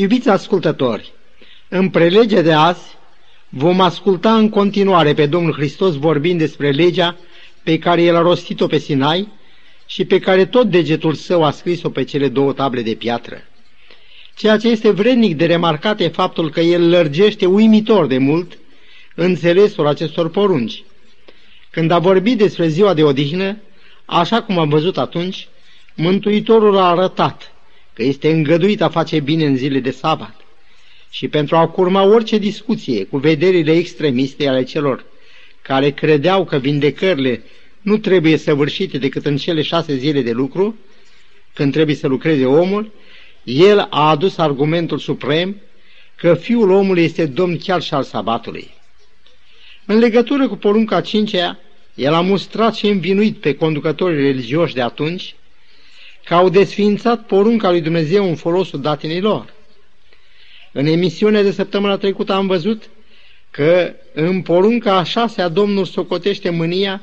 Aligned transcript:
Iubiți 0.00 0.28
ascultători, 0.28 1.12
în 1.68 1.88
prelege 1.88 2.42
de 2.42 2.52
azi 2.52 2.96
vom 3.48 3.80
asculta 3.80 4.36
în 4.36 4.48
continuare 4.48 5.14
pe 5.14 5.26
Domnul 5.26 5.52
Hristos 5.52 5.94
vorbind 5.94 6.38
despre 6.38 6.70
legea 6.70 7.16
pe 7.62 7.78
care 7.78 8.02
El 8.02 8.16
a 8.16 8.20
rostit-o 8.20 8.66
pe 8.66 8.78
Sinai 8.78 9.28
și 9.86 10.04
pe 10.04 10.18
care 10.18 10.46
tot 10.46 10.70
degetul 10.70 11.14
său 11.14 11.44
a 11.44 11.50
scris-o 11.50 11.90
pe 11.90 12.04
cele 12.04 12.28
două 12.28 12.52
table 12.52 12.82
de 12.82 12.94
piatră. 12.94 13.42
Ceea 14.36 14.56
ce 14.56 14.68
este 14.68 14.90
vrednic 14.90 15.36
de 15.36 15.46
remarcat 15.46 16.00
e 16.00 16.08
faptul 16.08 16.50
că 16.50 16.60
El 16.60 16.88
lărgește 16.88 17.46
uimitor 17.46 18.06
de 18.06 18.18
mult 18.18 18.58
înțelesul 19.14 19.86
acestor 19.86 20.30
porunci. 20.30 20.84
Când 21.70 21.90
a 21.90 21.98
vorbit 21.98 22.38
despre 22.38 22.68
ziua 22.68 22.94
de 22.94 23.02
odihnă, 23.02 23.56
așa 24.04 24.42
cum 24.42 24.58
am 24.58 24.68
văzut 24.68 24.98
atunci, 24.98 25.48
Mântuitorul 25.94 26.76
a 26.76 26.88
arătat 26.88 27.52
că 27.98 28.04
este 28.04 28.30
îngăduit 28.30 28.80
a 28.80 28.88
face 28.88 29.20
bine 29.20 29.44
în 29.46 29.56
zile 29.56 29.80
de 29.80 29.90
sabat 29.90 30.40
și 31.10 31.28
pentru 31.28 31.56
a 31.56 31.68
curma 31.68 32.02
orice 32.02 32.38
discuție 32.38 33.04
cu 33.04 33.16
vederile 33.16 33.72
extremiste 33.72 34.48
ale 34.48 34.62
celor 34.62 35.04
care 35.62 35.90
credeau 35.90 36.44
că 36.44 36.56
vindecările 36.56 37.42
nu 37.80 37.96
trebuie 37.96 38.36
săvârșite 38.36 38.98
decât 38.98 39.26
în 39.26 39.36
cele 39.36 39.62
șase 39.62 39.96
zile 39.96 40.22
de 40.22 40.30
lucru, 40.30 40.76
când 41.52 41.72
trebuie 41.72 41.96
să 41.96 42.06
lucreze 42.06 42.44
omul, 42.44 42.92
el 43.42 43.86
a 43.90 44.08
adus 44.10 44.36
argumentul 44.36 44.98
suprem 44.98 45.56
că 46.16 46.34
fiul 46.34 46.70
omului 46.70 47.04
este 47.04 47.26
domn 47.26 47.58
chiar 47.58 47.82
și 47.82 47.94
al 47.94 48.02
sabatului. 48.02 48.70
În 49.86 49.98
legătură 49.98 50.48
cu 50.48 50.56
porunca 50.56 51.00
cincea, 51.00 51.58
el 51.94 52.14
a 52.14 52.20
mustrat 52.20 52.74
și 52.74 52.86
învinuit 52.86 53.36
pe 53.36 53.54
conducătorii 53.54 54.22
religioși 54.22 54.74
de 54.74 54.80
atunci 54.80 55.34
că 56.28 56.34
au 56.34 56.48
desfințat 56.48 57.26
porunca 57.26 57.70
lui 57.70 57.80
Dumnezeu 57.80 58.28
în 58.28 58.36
folosul 58.36 58.80
datinilor. 58.80 59.54
În 60.72 60.86
emisiunea 60.86 61.42
de 61.42 61.50
săptămâna 61.50 61.96
trecută 61.96 62.32
am 62.32 62.46
văzut 62.46 62.90
că 63.50 63.94
în 64.12 64.42
porunca 64.42 64.96
a 64.96 65.02
șasea 65.02 65.48
Domnul 65.48 65.84
socotește 65.84 66.50
mânia 66.50 67.02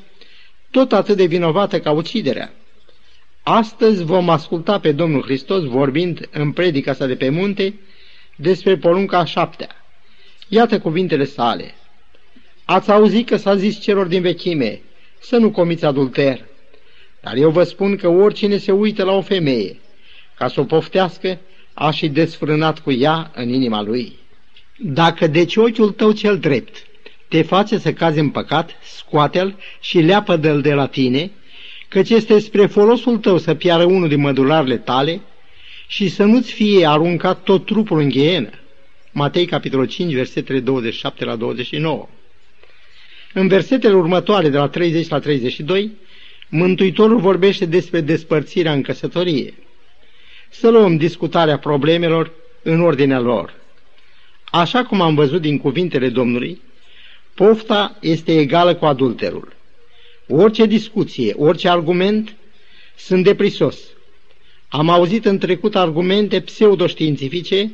tot 0.72 0.94
atât 0.94 1.17
de 1.17 1.26
vinovată 1.26 1.80
ca 1.80 1.92
uciderea. 1.92 2.54
Astăzi 3.44 4.04
vom 4.04 4.30
asculta 4.30 4.80
pe 4.80 4.92
Domnul 4.92 5.22
Hristos 5.22 5.64
vorbind 5.64 6.30
în 6.32 6.52
predica 6.52 6.94
sa 6.94 7.06
de 7.06 7.16
pe 7.16 7.30
munte 7.30 7.73
despre 8.36 8.78
porunca 8.78 9.17
a 9.17 9.26
șaptea. 9.26 9.86
Iată 10.48 10.80
cuvintele 10.80 11.26
sale. 11.26 11.73
Ați 12.66 12.92
auzit 12.92 13.28
că 13.28 13.38
s-a 13.38 13.56
zis 13.56 13.80
celor 13.80 14.06
din 14.06 14.22
vechime 14.22 14.82
să 15.20 15.38
nu 15.38 15.52
comiți 15.52 15.86
adulter, 15.86 16.45
dar 17.26 17.36
eu 17.36 17.50
vă 17.50 17.64
spun 17.64 17.95
că 17.95 18.08
oricine 18.08 18.58
se 18.58 18.72
uită 18.72 19.04
la 19.04 19.12
o 19.12 19.22
femeie 19.22 19.80
ca 20.38 20.48
să 20.48 20.59
o 20.59 20.64
poftească, 20.64 21.40
a 21.73 21.92
și 21.92 22.08
desfrânat 22.08 22.80
cu 22.80 22.92
ea 22.92 23.32
în 23.36 23.50
inima 23.50 23.82
lui. 23.82 24.14
Dacă 24.78 25.28
deci 25.28 25.56
ochiul 25.56 25.92
tău 25.92 26.12
cel 26.12 26.38
drept 26.38 26.86
te 27.28 27.42
face 27.42 27.78
să 27.78 27.94
cazi 27.94 28.20
în 28.20 28.30
păcat, 28.30 28.70
scoate-l 28.84 29.56
și 29.80 30.00
leapă-l 30.00 30.62
de 30.62 30.73
la 30.73 30.88
tine, 30.88 31.32
căci 31.88 32.09
este 32.09 32.40
spre 32.40 32.66
folosul 32.66 33.17
tău 33.17 33.38
să 33.38 33.54
piară 33.54 33.84
unul 33.84 34.08
din 34.08 34.20
mădularele 34.20 34.78
tale 34.78 35.22
și 35.88 36.10
să 36.10 36.23
nu-ți 36.23 36.52
fie 36.52 36.88
aruncat 36.88 37.44
tot 37.44 37.66
trupul 37.66 38.00
în 38.00 38.10
ghienă. 38.10 38.50
Matei, 39.12 39.45
capitolul 39.45 39.86
5, 39.86 40.14
versetele 40.14 40.60
27 40.60 41.26
la 41.26 41.36
29. 41.36 42.10
În 43.34 43.48
versetele 43.48 43.94
următoare, 43.94 44.50
de 44.50 44.58
la 44.58 44.67
30 44.67 45.08
la 45.08 45.20
32, 45.20 45.92
Mântuitorul 46.50 47.20
vorbește 47.20 47.66
despre 47.66 48.02
despărțirea 48.02 48.74
în 48.74 48.82
căsătorie. 48.82 49.54
Să 50.50 50.70
luăm 50.70 50.98
discutarea 50.98 51.58
problemelor 51.60 52.32
în 52.64 52.82
ordinea 52.82 53.20
lor. 53.20 53.54
Așa 54.52 54.84
cum 54.84 55.02
am 55.02 55.16
văzut 55.16 55.42
din 55.42 55.58
cuvintele 55.58 56.10
Domnului, 56.10 56.62
pofta 57.34 57.98
este 58.02 58.40
egală 58.40 58.76
cu 58.76 58.86
adulterul. 58.86 59.54
Orice 60.28 60.66
discuție, 60.66 61.34
orice 61.38 61.70
argument 61.70 62.36
sunt 62.95 63.23
deprisos. 63.23 63.78
Am 64.67 64.89
auzit 64.89 65.26
în 65.26 65.38
trecut 65.38 65.76
argumente 65.76 66.42
pseudoștiințifice 66.42 67.72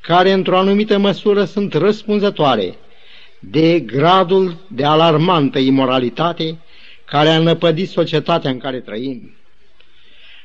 care 0.00 0.32
într-o 0.32 0.58
anumită 0.58 0.98
măsură 0.98 1.44
sunt 1.44 1.74
răspunzătoare 1.74 2.74
de 3.38 3.80
gradul 3.80 4.56
de 4.68 4.84
alarmantă 4.84 5.58
imoralitate 5.58 6.58
care 7.10 7.28
a 7.28 7.38
năpădit 7.38 7.88
societatea 7.88 8.50
în 8.50 8.58
care 8.58 8.80
trăim. 8.80 9.34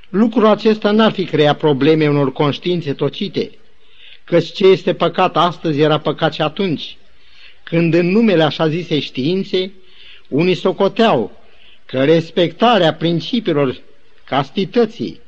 Lucrul 0.09 0.45
acesta 0.45 0.91
n-ar 0.91 1.11
fi 1.11 1.25
creat 1.25 1.57
probleme 1.57 2.07
unor 2.07 2.31
conștiințe 2.31 2.93
tocite, 2.93 3.51
căci 4.23 4.51
ce 4.51 4.67
este 4.67 4.93
păcat 4.93 5.37
astăzi 5.37 5.79
era 5.79 5.97
păcat 5.99 6.33
și 6.33 6.41
atunci, 6.41 6.97
când 7.63 7.93
în 7.93 8.09
numele 8.09 8.43
așa 8.43 8.67
zisei 8.67 8.99
științe, 8.99 9.71
unii 10.27 10.55
socoteau 10.55 11.41
că 11.85 12.03
respectarea 12.03 12.93
principiilor 12.93 13.81
castității 14.25 15.21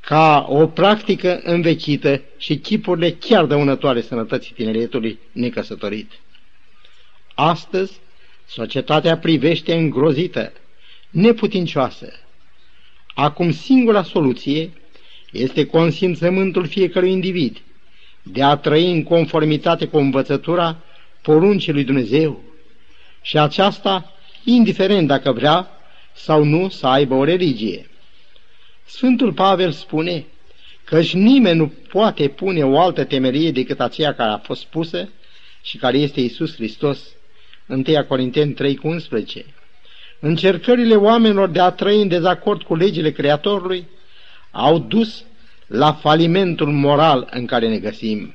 ca 0.00 0.46
o 0.48 0.66
practică 0.66 1.40
învechită 1.44 2.22
și 2.36 2.56
chipurile 2.56 3.10
chiar 3.10 3.44
dăunătoare 3.44 4.00
sănătății 4.00 4.54
tineretului 4.54 5.18
necăsătorit. 5.32 6.10
Astăzi, 7.34 7.92
societatea 8.52 9.18
privește 9.18 9.74
îngrozită, 9.74 10.52
neputincioasă. 11.10 12.12
Acum 13.14 13.52
singura 13.52 14.02
soluție 14.02 14.70
este 15.32 15.66
consimțământul 15.66 16.66
fiecărui 16.66 17.10
individ 17.10 17.58
de 18.22 18.42
a 18.42 18.56
trăi 18.56 18.92
în 18.92 19.02
conformitate 19.02 19.86
cu 19.86 19.96
învățătura 19.96 20.82
poruncii 21.22 21.72
lui 21.72 21.84
Dumnezeu 21.84 22.40
și 23.22 23.38
aceasta 23.38 24.12
indiferent 24.44 25.06
dacă 25.06 25.32
vrea 25.32 25.70
sau 26.12 26.44
nu 26.44 26.68
să 26.68 26.86
aibă 26.86 27.14
o 27.14 27.24
religie. 27.24 27.90
Sfântul 28.84 29.32
Pavel 29.32 29.70
spune 29.70 30.26
căci 30.84 31.14
nimeni 31.14 31.58
nu 31.58 31.72
poate 31.88 32.28
pune 32.28 32.64
o 32.64 32.80
altă 32.80 33.04
temerie 33.04 33.50
decât 33.50 33.80
aceea 33.80 34.14
care 34.14 34.30
a 34.30 34.38
fost 34.38 34.64
pusă 34.64 35.08
și 35.62 35.76
care 35.76 35.98
este 35.98 36.20
Isus 36.20 36.54
Hristos. 36.54 37.14
1 37.70 38.04
Corinteni 38.08 38.52
3 38.52 38.76
cu 38.76 38.88
11. 38.88 39.44
Încercările 40.20 40.94
oamenilor 40.94 41.48
de 41.48 41.60
a 41.60 41.70
trăi 41.70 42.02
în 42.02 42.08
dezacord 42.08 42.62
cu 42.62 42.74
legile 42.74 43.10
Creatorului 43.10 43.88
au 44.50 44.78
dus 44.78 45.24
la 45.66 45.92
falimentul 45.92 46.72
moral 46.72 47.28
în 47.30 47.46
care 47.46 47.68
ne 47.68 47.78
găsim. 47.78 48.34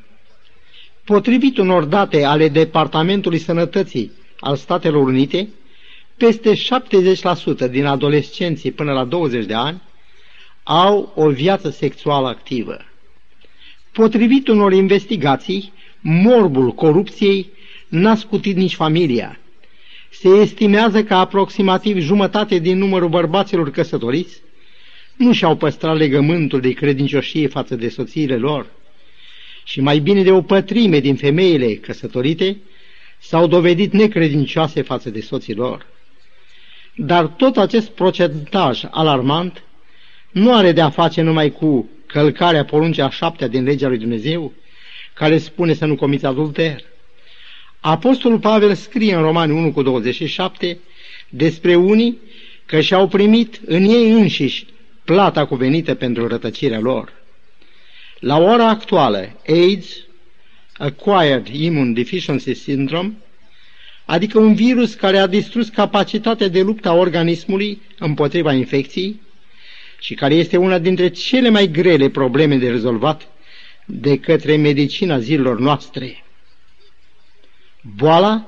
Potrivit 1.06 1.57
unor 1.57 1.84
date 1.84 2.24
ale 2.24 2.50
Departamentului 2.50 3.38
Sănătății 3.38 4.12
al 4.40 4.56
Statelor 4.56 5.07
Unite, 5.07 5.50
peste 6.18 6.53
70% 7.68 7.69
din 7.69 7.85
adolescenții 7.85 8.72
până 8.72 8.94
la 8.94 9.03
20 9.03 9.45
de 9.45 9.53
ani 9.53 9.81
au 10.63 11.13
o 11.16 11.29
viață 11.29 11.69
sexuală 11.69 12.28
activă. 12.28 12.78
Potrivit 13.91 14.47
unor 14.47 14.74
investigații, 14.74 15.74
morbul 16.01 16.72
corupției 16.72 17.50
n-a 18.00 18.16
scutit 18.16 18.56
nici 18.56 18.75
familia. 18.75 19.39
Se 20.11 20.28
estimează 20.28 21.03
că 21.03 21.13
aproximativ 21.13 21.97
jumătate 21.97 22.59
din 22.59 22.78
numărul 22.78 23.09
bărbaților 23.09 23.72
căsătoriți 23.72 24.41
nu 25.16 25.33
și-au 25.33 25.56
păstrat 25.56 25.97
legământul 25.97 26.61
de 26.61 26.72
credincioșie 26.72 27.47
față 27.47 27.75
de 27.75 27.89
soțiile 27.89 28.38
lor 28.38 28.67
și 29.63 29.81
mai 29.81 30.00
bine 30.00 30.23
de 30.23 30.31
o 30.31 30.41
pătrime 30.41 31.00
din 31.00 31.16
femeile 31.16 31.73
căsătorite 31.73 32.57
s-au 33.19 33.47
dovedit 33.47 33.94
necredincioase 33.94 34.81
față 34.81 35.09
de 35.09 35.22
soții 35.22 35.56
lor. 35.56 35.85
Dar 36.95 37.25
tot 37.25 37.57
acest 37.57 37.89
procentaj 37.89 38.83
alarmant 38.91 39.63
nu 40.31 40.56
are 40.56 40.72
de-a 40.72 40.89
face 40.89 41.22
numai 41.22 41.51
cu 41.51 41.89
călcarea 42.06 42.66
poruncii 42.66 43.01
a 43.01 43.09
șaptea 43.09 43.47
din 43.47 43.63
legea 43.63 43.88
lui 43.88 43.97
Dumnezeu, 43.97 44.53
care 45.13 45.38
spune 45.38 45.74
să 45.74 45.86
nu 45.86 45.95
comiți 45.95 46.25
adulter. 46.25 46.83
Apostolul 47.88 48.40
Pavel 48.40 48.76
scrie 48.76 49.16
în 49.16 49.22
Romani 49.22 49.52
1 49.52 49.72
cu 49.72 49.82
27 49.82 50.78
despre 51.30 51.76
unii 51.76 52.18
că 52.66 52.82
și-au 52.82 53.08
primit 53.08 53.60
în 53.66 53.84
ei 53.84 54.10
înșiși 54.12 54.66
plata 55.04 55.46
cuvenită 55.46 55.94
pentru 55.96 56.28
rătăcirea 56.28 56.80
lor. 56.80 57.14
La 58.20 58.38
ora 58.38 58.70
actuală, 58.70 59.42
AIDS, 59.48 59.88
Acquired 60.78 61.48
Immune 61.48 61.92
Deficiency 61.92 62.54
Syndrome, 62.54 63.14
adică 64.06 64.40
un 64.40 64.54
virus 64.54 64.94
care 64.94 65.18
a 65.18 65.28
distrus 65.28 65.70
capacitatea 65.70 66.48
de 66.48 66.62
luptă 66.62 66.90
a 66.90 66.94
organismului 66.94 67.82
împotriva 68.00 68.54
infecției 68.54 69.22
și 70.00 70.14
care 70.14 70.34
este 70.34 70.58
una 70.58 70.80
dintre 70.80 71.10
cele 71.10 71.50
mai 71.50 71.68
grele 71.68 72.10
probleme 72.10 72.56
de 72.56 72.70
rezolvat 72.70 73.28
de 73.86 74.20
către 74.20 74.56
medicina 74.56 75.20
zilelor 75.20 75.60
noastre. 75.60 76.25
Boala 77.96 78.46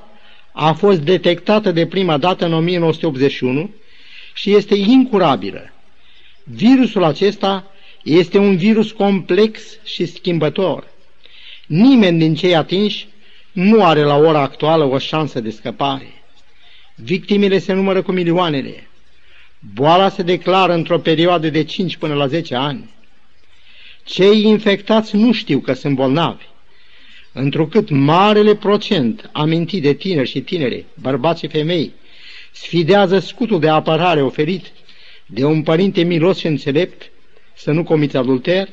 a 0.52 0.72
fost 0.72 1.00
detectată 1.00 1.72
de 1.72 1.86
prima 1.86 2.16
dată 2.16 2.44
în 2.44 2.52
1981 2.52 3.70
și 4.34 4.54
este 4.54 4.74
incurabilă. 4.74 5.72
Virusul 6.44 7.04
acesta 7.04 7.70
este 8.02 8.38
un 8.38 8.56
virus 8.56 8.92
complex 8.92 9.60
și 9.84 10.06
schimbător. 10.06 10.86
Nimeni 11.66 12.18
din 12.18 12.34
cei 12.34 12.54
atinși 12.54 13.08
nu 13.52 13.84
are 13.84 14.02
la 14.02 14.16
ora 14.16 14.40
actuală 14.40 14.84
o 14.84 14.98
șansă 14.98 15.40
de 15.40 15.50
scăpare. 15.50 16.12
Victimele 16.94 17.58
se 17.58 17.72
numără 17.72 18.02
cu 18.02 18.12
milioanele. 18.12 18.88
Boala 19.74 20.08
se 20.08 20.22
declară 20.22 20.72
într-o 20.72 20.98
perioadă 20.98 21.50
de 21.50 21.64
5 21.64 21.96
până 21.96 22.14
la 22.14 22.26
10 22.26 22.54
ani. 22.54 22.90
Cei 24.04 24.42
infectați 24.42 25.16
nu 25.16 25.32
știu 25.32 25.58
că 25.58 25.72
sunt 25.72 25.94
bolnavi, 25.94 26.44
întrucât 27.38 27.90
marele 27.90 28.54
procent 28.54 29.30
amintit 29.32 29.82
de 29.82 29.92
tineri 29.92 30.28
și 30.28 30.40
tinere, 30.40 30.84
bărbați 31.00 31.40
și 31.40 31.48
femei, 31.48 31.92
sfidează 32.52 33.18
scutul 33.18 33.60
de 33.60 33.68
apărare 33.68 34.22
oferit 34.22 34.72
de 35.26 35.44
un 35.44 35.62
părinte 35.62 36.02
milos 36.02 36.38
și 36.38 36.46
înțelept 36.46 37.10
să 37.54 37.70
nu 37.72 37.84
comiți 37.84 38.16
adulter, 38.16 38.68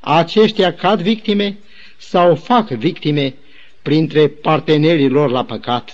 aceștia 0.00 0.74
cad 0.74 1.00
victime 1.00 1.58
sau 1.98 2.34
fac 2.34 2.68
victime 2.68 3.34
printre 3.82 4.28
partenerii 4.28 5.08
lor 5.08 5.30
la 5.30 5.44
păcat. 5.44 5.90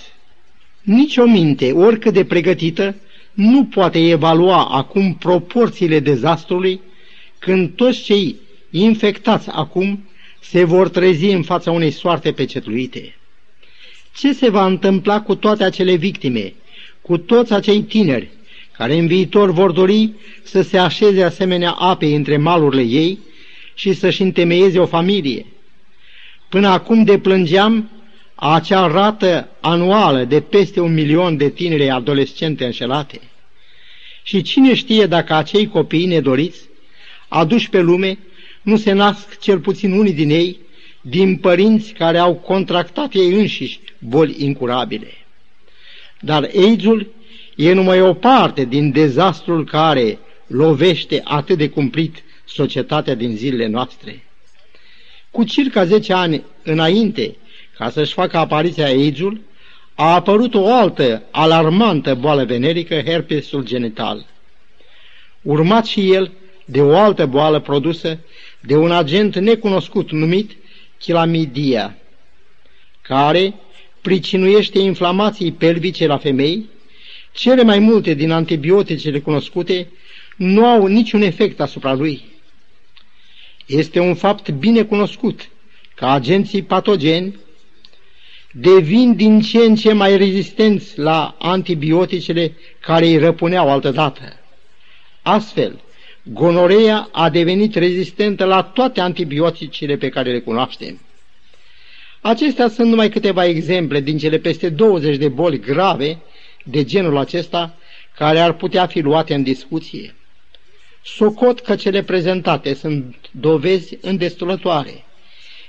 Nici 0.82 1.16
o 1.16 1.24
minte, 1.24 1.72
oricât 1.72 2.12
de 2.12 2.24
pregătită, 2.24 2.94
nu 3.32 3.64
poate 3.64 4.08
evalua 4.08 4.64
acum 4.64 5.14
proporțiile 5.14 6.00
dezastrului 6.00 6.80
când 7.38 7.70
toți 7.70 8.02
cei 8.02 8.36
infectați 8.70 9.48
acum 9.50 10.09
se 10.40 10.64
vor 10.64 10.88
trezi 10.88 11.24
în 11.24 11.42
fața 11.42 11.70
unei 11.70 11.90
soarte 11.90 12.32
pecetluite. 12.32 13.14
Ce 14.16 14.32
se 14.32 14.50
va 14.50 14.66
întâmpla 14.66 15.22
cu 15.22 15.34
toate 15.34 15.64
acele 15.64 15.94
victime, 15.94 16.54
cu 17.02 17.18
toți 17.18 17.52
acei 17.52 17.82
tineri 17.82 18.28
care 18.80 18.98
în 18.98 19.06
viitor 19.06 19.50
vor 19.50 19.72
dori 19.72 20.12
să 20.42 20.62
se 20.62 20.78
așeze 20.78 21.22
asemenea 21.22 21.70
apei 21.70 22.14
între 22.14 22.36
malurile 22.36 22.82
ei 22.82 23.18
și 23.74 23.92
să-și 23.92 24.22
întemeieze 24.22 24.78
o 24.78 24.86
familie? 24.86 25.46
Până 26.48 26.68
acum 26.68 27.04
deplângeam 27.04 27.90
acea 28.34 28.86
rată 28.86 29.48
anuală 29.60 30.24
de 30.24 30.40
peste 30.40 30.80
un 30.80 30.92
milion 30.92 31.36
de 31.36 31.50
tinere 31.50 31.90
adolescente 31.90 32.64
înșelate. 32.64 33.20
Și 34.22 34.42
cine 34.42 34.74
știe 34.74 35.06
dacă 35.06 35.34
acei 35.34 35.68
copii 35.68 36.06
nedoriți, 36.06 36.60
aduși 37.28 37.70
pe 37.70 37.80
lume, 37.80 38.18
nu 38.62 38.76
se 38.76 38.92
nasc 38.92 39.38
cel 39.38 39.58
puțin 39.58 39.92
unii 39.92 40.12
din 40.12 40.30
ei 40.30 40.58
din 41.00 41.36
părinți 41.36 41.92
care 41.92 42.18
au 42.18 42.34
contractat 42.34 43.14
ei 43.14 43.32
înșiși 43.32 43.80
boli 43.98 44.36
incurabile. 44.38 45.12
Dar 46.20 46.50
AIDS-ul 46.56 47.06
e 47.56 47.72
numai 47.72 48.00
o 48.00 48.14
parte 48.14 48.64
din 48.64 48.90
dezastrul 48.90 49.64
care 49.64 50.18
lovește 50.46 51.20
atât 51.24 51.58
de 51.58 51.68
cumplit 51.68 52.22
societatea 52.44 53.14
din 53.14 53.36
zilele 53.36 53.66
noastre. 53.66 54.24
Cu 55.30 55.44
circa 55.44 55.84
10 55.84 56.12
ani 56.12 56.44
înainte 56.62 57.36
ca 57.76 57.90
să-și 57.90 58.12
facă 58.12 58.36
apariția 58.36 58.86
AIDS-ul, 58.86 59.40
a 59.94 60.14
apărut 60.14 60.54
o 60.54 60.74
altă 60.74 61.22
alarmantă 61.30 62.14
boală 62.14 62.44
venerică, 62.44 63.02
herpesul 63.02 63.64
genital. 63.64 64.26
Urmat 65.42 65.86
și 65.86 66.12
el 66.12 66.32
de 66.64 66.80
o 66.80 66.96
altă 66.96 67.26
boală 67.26 67.60
produsă 67.60 68.18
de 68.60 68.76
un 68.76 68.90
agent 68.90 69.36
necunoscut 69.38 70.10
numit 70.10 70.56
chilamidia, 70.98 71.96
care 73.02 73.54
pricinuiește 74.00 74.78
inflamații 74.78 75.52
pelvice 75.52 76.06
la 76.06 76.18
femei, 76.18 76.68
cele 77.32 77.62
mai 77.62 77.78
multe 77.78 78.14
din 78.14 78.30
antibioticele 78.30 79.20
cunoscute 79.20 79.88
nu 80.36 80.66
au 80.66 80.86
niciun 80.86 81.22
efect 81.22 81.60
asupra 81.60 81.94
lui. 81.94 82.22
Este 83.66 83.98
un 83.98 84.14
fapt 84.14 84.50
bine 84.50 84.82
cunoscut 84.82 85.48
că 85.94 86.06
agenții 86.06 86.62
patogeni 86.62 87.38
devin 88.52 89.14
din 89.16 89.40
ce 89.40 89.58
în 89.58 89.74
ce 89.74 89.92
mai 89.92 90.16
rezistenți 90.16 90.98
la 90.98 91.36
antibioticele 91.38 92.56
care 92.80 93.06
îi 93.06 93.18
răpuneau 93.18 93.70
altădată. 93.70 94.38
Astfel, 95.22 95.80
gonoreea 96.22 97.08
a 97.12 97.30
devenit 97.30 97.74
rezistentă 97.74 98.44
la 98.44 98.62
toate 98.62 99.00
antibioticele 99.00 99.96
pe 99.96 100.08
care 100.08 100.32
le 100.32 100.40
cunoaștem. 100.40 101.00
Acestea 102.20 102.68
sunt 102.68 102.88
numai 102.88 103.08
câteva 103.08 103.44
exemple 103.44 104.00
din 104.00 104.18
cele 104.18 104.38
peste 104.38 104.68
20 104.68 105.16
de 105.16 105.28
boli 105.28 105.60
grave 105.60 106.18
de 106.64 106.84
genul 106.84 107.16
acesta 107.16 107.76
care 108.16 108.38
ar 108.38 108.52
putea 108.52 108.86
fi 108.86 109.00
luate 109.00 109.34
în 109.34 109.42
discuție. 109.42 110.14
Socot 111.04 111.60
că 111.60 111.76
cele 111.76 112.02
prezentate 112.02 112.74
sunt 112.74 113.16
dovezi 113.30 113.98
îndestulătoare, 114.00 115.04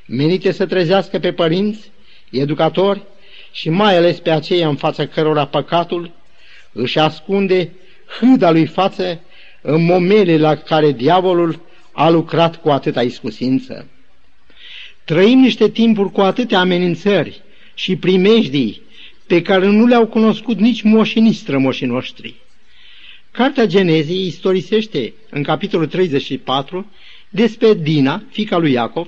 menite 0.06 0.52
să 0.52 0.66
trezească 0.66 1.20
pe 1.20 1.34
părinți 1.34 1.92
educatori 2.32 3.04
și 3.52 3.70
mai 3.70 3.98
ales 3.98 4.20
pe 4.20 4.32
aceia 4.32 4.68
în 4.68 4.76
fața 4.76 5.06
cărora 5.06 5.46
păcatul 5.46 6.12
își 6.72 7.00
ascunde 7.00 7.72
hâda 8.20 8.52
lui 8.52 8.66
față 8.66 9.20
în 9.62 9.84
momele 9.84 10.38
la 10.38 10.56
care 10.56 10.92
diavolul 10.92 11.60
a 11.92 12.10
lucrat 12.10 12.62
cu 12.62 12.70
atâta 12.70 13.02
iscusință. 13.02 13.88
Trăim 15.04 15.40
niște 15.40 15.70
timpuri 15.70 16.12
cu 16.12 16.22
atâtea 16.22 16.60
amenințări 16.60 17.42
și 17.74 17.96
primejdii 17.96 18.82
pe 19.28 19.42
care 19.42 19.66
nu 19.66 19.86
le-au 19.86 20.08
cunoscut 20.08 20.60
nici 20.60 20.82
moșii, 20.82 21.22
nici 21.22 21.36
strămoșii 21.36 21.88
noștri. 21.88 22.36
Cartea 23.32 23.66
Genezii 23.66 24.26
istorisește 24.26 25.14
în 25.30 25.44
capitolul 25.44 25.88
34 25.88 26.92
despre 27.30 27.74
Dina, 27.74 28.24
fica 28.30 28.58
lui 28.58 28.72
Iacov, 28.72 29.08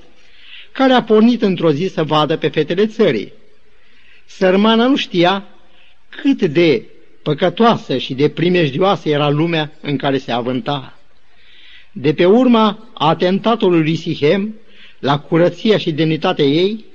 care 0.72 0.94
a 0.94 1.04
pornit 1.04 1.42
într-o 1.42 1.72
zi 1.72 1.88
să 1.88 2.04
vadă 2.04 2.38
pe 2.38 2.48
fetele 2.48 2.86
țării. 2.86 3.32
Sărmana 4.26 4.88
nu 4.88 4.96
știa 4.96 5.48
cât 6.10 6.42
de 6.42 6.86
păcătoasă 7.24 7.98
și 7.98 8.14
de 8.14 8.30
primejdioasă 8.30 9.10
era 9.10 9.30
lumea 9.30 9.72
în 9.82 9.98
care 9.98 10.18
se 10.18 10.32
avânta. 10.32 10.98
De 11.92 12.14
pe 12.14 12.26
urma 12.26 12.92
atentatului 12.94 13.82
lui 13.82 13.96
Sihem, 13.96 14.56
la 15.00 15.20
curăția 15.20 15.78
și 15.78 15.92
demnitatea 15.92 16.46
ei, 16.46 16.86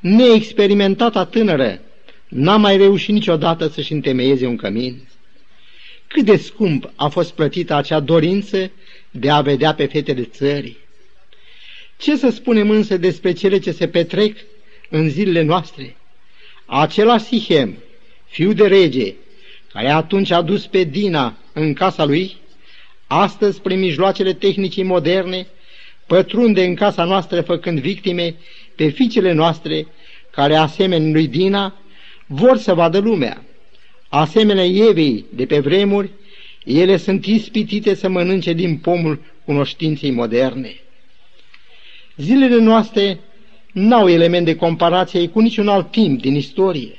neexperimentata 0.00 1.24
tânără 1.24 1.80
n-a 2.28 2.56
mai 2.56 2.76
reușit 2.76 3.14
niciodată 3.14 3.68
să-și 3.68 3.92
întemeieze 3.92 4.46
un 4.46 4.56
cămin. 4.56 5.08
Cât 6.06 6.24
de 6.24 6.36
scump 6.36 6.90
a 6.94 7.08
fost 7.08 7.32
plătită 7.32 7.74
acea 7.74 8.00
dorință 8.00 8.70
de 9.10 9.30
a 9.30 9.40
vedea 9.40 9.74
pe 9.74 9.86
fetele 9.86 10.22
țării. 10.22 10.76
Ce 11.96 12.16
să 12.16 12.30
spunem 12.30 12.70
însă 12.70 12.96
despre 12.96 13.32
cele 13.32 13.58
ce 13.58 13.72
se 13.72 13.88
petrec 13.88 14.36
în 14.88 15.08
zilele 15.08 15.42
noastre? 15.42 15.96
Acela 16.66 17.18
Sihem, 17.18 17.76
fiu 18.26 18.52
de 18.52 18.66
rege, 18.66 19.14
care 19.72 19.88
atunci 19.90 20.30
a 20.30 20.42
dus 20.42 20.66
pe 20.66 20.84
Dina 20.84 21.36
în 21.52 21.72
casa 21.72 22.04
lui, 22.04 22.36
astăzi, 23.06 23.60
prin 23.60 23.78
mijloacele 23.78 24.32
tehnicii 24.32 24.82
moderne, 24.82 25.46
pătrunde 26.06 26.64
în 26.64 26.74
casa 26.74 27.04
noastră 27.04 27.40
făcând 27.40 27.78
victime 27.78 28.34
pe 28.76 28.88
fiicele 28.88 29.32
noastre, 29.32 29.86
care, 30.30 30.54
asemenea 30.54 31.12
lui 31.12 31.26
Dina, 31.26 31.74
vor 32.26 32.56
să 32.56 32.74
vadă 32.74 32.98
lumea. 32.98 33.44
Asemenea 34.08 34.64
Evei 34.64 35.24
de 35.34 35.46
pe 35.46 35.58
vremuri, 35.58 36.10
ele 36.64 36.96
sunt 36.96 37.26
ispitite 37.26 37.94
să 37.94 38.08
mănânce 38.08 38.52
din 38.52 38.76
pomul 38.76 39.20
cunoștinței 39.44 40.10
moderne. 40.10 40.80
Zilele 42.16 42.56
noastre 42.56 43.20
n-au 43.72 44.08
element 44.08 44.44
de 44.44 44.56
comparație 44.56 45.28
cu 45.28 45.40
niciun 45.40 45.68
alt 45.68 45.90
timp 45.90 46.20
din 46.20 46.34
istorie. 46.34 46.94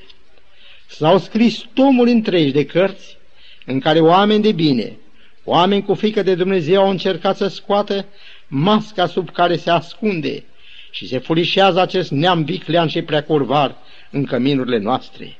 S-au 0.91 1.17
scris 1.17 1.65
tomuri 1.73 2.11
întregi 2.11 2.51
de 2.51 2.65
cărți 2.65 3.17
în 3.65 3.79
care 3.79 3.99
oameni 3.99 4.41
de 4.41 4.51
bine, 4.51 4.97
oameni 5.43 5.83
cu 5.83 5.93
frică 5.93 6.23
de 6.23 6.35
Dumnezeu 6.35 6.81
au 6.81 6.89
încercat 6.89 7.37
să 7.37 7.47
scoată 7.47 8.05
masca 8.47 9.07
sub 9.07 9.29
care 9.29 9.55
se 9.55 9.69
ascunde 9.69 10.43
și 10.91 11.07
se 11.07 11.17
furișează 11.17 11.79
acest 11.79 12.11
neam 12.11 12.43
viclean 12.43 12.87
și 12.87 13.01
preacurvar 13.01 13.75
în 14.09 14.25
căminurile 14.25 14.77
noastre. 14.77 15.37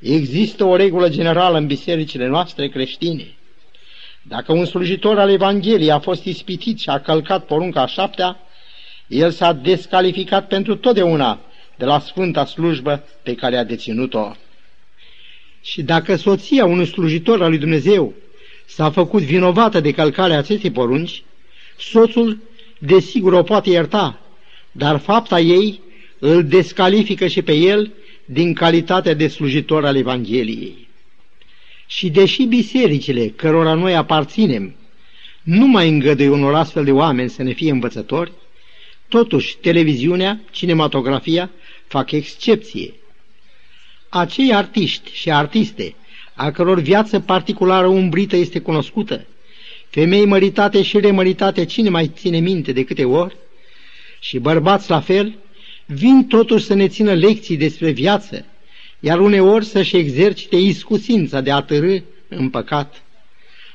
Există 0.00 0.64
o 0.64 0.76
regulă 0.76 1.08
generală 1.08 1.58
în 1.58 1.66
bisericile 1.66 2.26
noastre 2.26 2.68
creștine. 2.68 3.34
Dacă 4.22 4.52
un 4.52 4.64
slujitor 4.64 5.18
al 5.18 5.30
Evangheliei 5.30 5.90
a 5.90 5.98
fost 5.98 6.24
ispitit 6.24 6.78
și 6.78 6.88
a 6.88 7.00
călcat 7.00 7.44
porunca 7.44 7.82
a 7.82 7.86
șaptea, 7.86 8.40
el 9.06 9.30
s-a 9.30 9.52
descalificat 9.52 10.46
pentru 10.46 10.76
totdeauna 10.76 11.40
de 11.76 11.84
la 11.84 11.98
sfânta 11.98 12.44
slujbă 12.44 13.04
pe 13.22 13.34
care 13.34 13.56
a 13.56 13.64
deținut-o. 13.64 14.32
Și 15.62 15.82
dacă 15.82 16.16
soția 16.16 16.64
unui 16.64 16.86
slujitor 16.86 17.42
al 17.42 17.48
lui 17.48 17.58
Dumnezeu 17.58 18.14
s-a 18.66 18.90
făcut 18.90 19.22
vinovată 19.22 19.80
de 19.80 19.92
călcarea 19.92 20.38
acestei 20.38 20.70
porunci, 20.70 21.22
soțul 21.78 22.38
desigur 22.78 23.32
o 23.32 23.42
poate 23.42 23.70
ierta, 23.70 24.20
dar 24.72 24.98
fapta 24.98 25.40
ei 25.40 25.80
îl 26.18 26.44
descalifică 26.44 27.26
și 27.26 27.42
pe 27.42 27.52
el 27.52 27.92
din 28.24 28.54
calitatea 28.54 29.14
de 29.14 29.28
slujitor 29.28 29.84
al 29.84 29.96
Evangheliei. 29.96 30.88
Și 31.86 32.10
deși 32.10 32.42
bisericile 32.42 33.28
cărora 33.28 33.74
noi 33.74 33.94
aparținem 33.94 34.74
nu 35.42 35.66
mai 35.66 35.88
îngăduie 35.88 36.28
unor 36.28 36.54
astfel 36.54 36.84
de 36.84 36.92
oameni 36.92 37.30
să 37.30 37.42
ne 37.42 37.52
fie 37.52 37.70
învățători, 37.70 38.32
Totuși, 39.10 39.56
televiziunea, 39.56 40.40
cinematografia 40.50 41.50
fac 41.86 42.10
excepție. 42.10 42.94
Acei 44.12 44.54
artiști 44.54 45.10
și 45.12 45.30
artiste, 45.30 45.94
a 46.34 46.50
căror 46.50 46.80
viață 46.80 47.20
particulară 47.20 47.86
umbrită 47.86 48.36
este 48.36 48.58
cunoscută, 48.58 49.26
femei 49.88 50.24
măritate 50.24 50.82
și 50.82 51.00
remăritate, 51.00 51.64
cine 51.64 51.88
mai 51.88 52.10
ține 52.14 52.38
minte 52.38 52.72
de 52.72 52.84
câte 52.84 53.04
ori, 53.04 53.36
și 54.20 54.38
bărbați 54.38 54.90
la 54.90 55.00
fel, 55.00 55.38
vin 55.86 56.26
totuși 56.26 56.64
să 56.64 56.74
ne 56.74 56.88
țină 56.88 57.12
lecții 57.12 57.56
despre 57.56 57.90
viață, 57.90 58.44
iar 59.00 59.20
uneori 59.20 59.64
să-și 59.64 59.96
exercite 59.96 60.56
iscusința 60.56 61.40
de 61.40 61.50
a 61.50 61.60
târâ 61.60 61.96
în 62.28 62.50
păcat. 62.50 63.02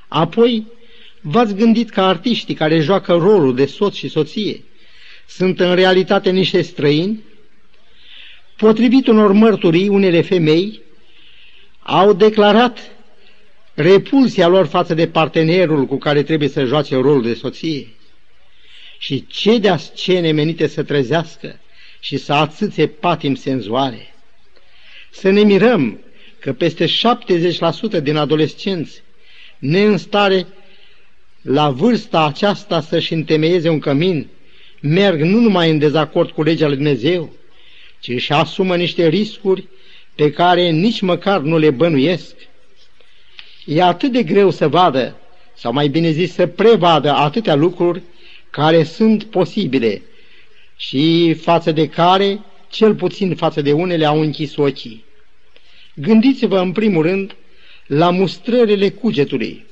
Apoi, 0.08 0.66
v-ați 1.22 1.56
gândit 1.56 1.90
că 1.90 2.02
artiștii 2.02 2.54
care 2.54 2.80
joacă 2.80 3.14
rolul 3.14 3.56
de 3.56 3.66
soț 3.66 3.94
și 3.94 4.08
soție 4.08 4.64
sunt 5.28 5.60
în 5.60 5.76
realitate 5.76 6.30
niște 6.30 6.62
străini? 6.62 7.20
Potrivit 8.58 9.08
unor 9.08 9.32
mărturii, 9.32 9.88
unele 9.88 10.22
femei 10.22 10.82
au 11.80 12.14
declarat 12.14 12.80
repulsia 13.74 14.48
lor 14.48 14.66
față 14.66 14.94
de 14.94 15.08
partenerul 15.08 15.86
cu 15.86 15.98
care 15.98 16.24
trebuie 16.24 16.50
să 16.50 16.64
joace 16.64 16.96
rolul 16.96 17.22
de 17.22 17.34
soție. 17.34 17.88
Și 18.98 19.28
ce 19.28 19.58
de 19.58 19.76
scene 19.76 20.32
menite 20.32 20.68
să 20.68 20.84
trezească 20.84 21.60
și 22.00 22.18
să 22.18 22.34
atâțe 22.34 22.88
patim 22.88 23.36
senzuale. 23.36 24.14
Să 25.12 25.30
ne 25.30 25.42
mirăm 25.42 26.00
că 26.40 26.54
peste 26.54 26.86
70% 26.86 28.02
din 28.04 28.16
adolescenți, 28.16 29.02
neînstare 29.60 30.48
la 31.42 31.70
vârsta 31.70 32.26
aceasta 32.26 32.82
să-și 32.82 33.14
întemeieze 33.14 33.70
un 33.70 33.80
cămin, 33.80 34.28
merg 34.82 35.22
nu 35.22 35.40
numai 35.40 35.70
în 35.70 35.78
dezacord 35.78 36.30
cu 36.30 36.44
legea 36.44 36.68
lui 36.68 36.76
Dumnezeu, 36.76 37.34
ci 38.06 38.10
își 38.10 38.32
asumă 38.32 38.76
niște 38.76 39.08
riscuri 39.08 39.68
pe 40.16 40.32
care 40.32 40.70
nici 40.70 41.02
măcar 41.02 41.42
nu 41.42 41.58
le 41.58 41.70
bănuiesc. 41.70 42.36
E 43.66 43.82
atât 43.82 44.12
de 44.12 44.24
greu 44.24 44.52
să 44.52 44.68
vadă, 44.68 45.16
sau 45.54 45.74
mai 45.74 45.88
bine 45.88 46.12
zis 46.12 46.34
să 46.34 46.48
prevadă 46.48 47.12
atâtea 47.12 47.56
lucruri 47.56 48.02
care 48.50 48.84
sunt 48.84 49.24
posibile 49.24 50.02
și 50.76 51.34
față 51.34 51.72
de 51.72 51.88
care, 51.88 52.40
cel 52.70 52.96
puțin 52.96 53.36
față 53.36 53.62
de 53.62 53.72
unele, 53.72 54.06
au 54.06 54.22
închis 54.22 54.56
ochii. 54.56 55.04
Gândiți-vă 55.96 56.60
în 56.60 56.72
primul 56.72 57.04
rând 57.04 57.36
la 57.88 58.10
mustrările 58.10 58.90
cugetului. 58.90 59.66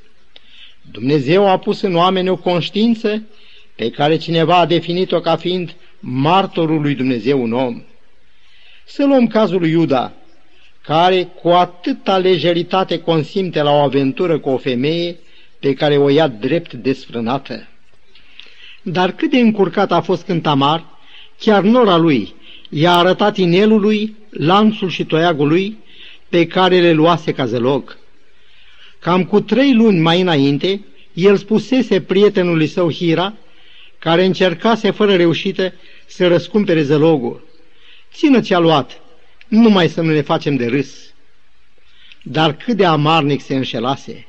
Dumnezeu 0.91 1.47
a 1.47 1.59
pus 1.59 1.81
în 1.81 1.95
oameni 1.95 2.29
o 2.29 2.35
conștiință 2.35 3.23
pe 3.75 3.89
care 3.89 4.17
cineva 4.17 4.57
a 4.57 4.65
definit-o 4.65 5.19
ca 5.19 5.35
fiind 5.35 5.75
martorul 5.99 6.81
lui 6.81 6.95
Dumnezeu 6.95 7.41
un 7.41 7.53
om. 7.53 7.83
Să 8.85 9.05
luăm 9.05 9.27
cazul 9.27 9.59
lui 9.59 9.69
Iuda, 9.69 10.13
care 10.81 11.23
cu 11.23 11.49
atâta 11.49 12.17
lejeritate 12.17 12.99
consimte 12.99 13.61
la 13.61 13.71
o 13.71 13.83
aventură 13.83 14.39
cu 14.39 14.49
o 14.49 14.57
femeie 14.57 15.15
pe 15.59 15.73
care 15.73 15.97
o 15.97 16.09
ia 16.09 16.27
drept 16.27 16.73
desfrânată. 16.73 17.67
Dar 18.81 19.11
cât 19.11 19.29
de 19.29 19.39
încurcat 19.39 19.91
a 19.91 20.01
fost 20.01 20.23
când 20.23 20.41
Tamar, 20.41 20.85
chiar 21.39 21.63
nora 21.63 21.97
lui, 21.97 22.33
i-a 22.69 22.93
arătat 22.93 23.37
inelului, 23.37 24.15
lanțul 24.29 24.89
și 24.89 25.05
toiagul 25.05 25.47
lui, 25.47 25.77
pe 26.29 26.47
care 26.47 26.79
le 26.79 26.91
luase 26.91 27.31
ca 27.31 27.45
zălog. 27.45 27.97
Cam 28.99 29.25
cu 29.25 29.41
trei 29.41 29.73
luni 29.73 29.99
mai 29.99 30.21
înainte, 30.21 30.85
el 31.13 31.37
spusese 31.37 32.01
prietenului 32.01 32.67
său 32.67 32.91
Hira, 32.91 33.33
care 33.99 34.25
încercase 34.25 34.91
fără 34.91 35.15
reușită 35.15 35.73
să 36.05 36.27
răscumpere 36.27 36.83
zălogul. 36.83 37.52
Țină 38.13 38.41
ce-a 38.41 38.59
luat, 38.59 39.01
numai 39.47 39.87
să 39.87 40.01
nu 40.01 40.11
ne 40.11 40.21
facem 40.21 40.55
de 40.55 40.65
râs. 40.65 41.13
Dar 42.23 42.55
cât 42.55 42.77
de 42.77 42.85
amarnic 42.85 43.41
se 43.41 43.55
înșelase. 43.55 44.27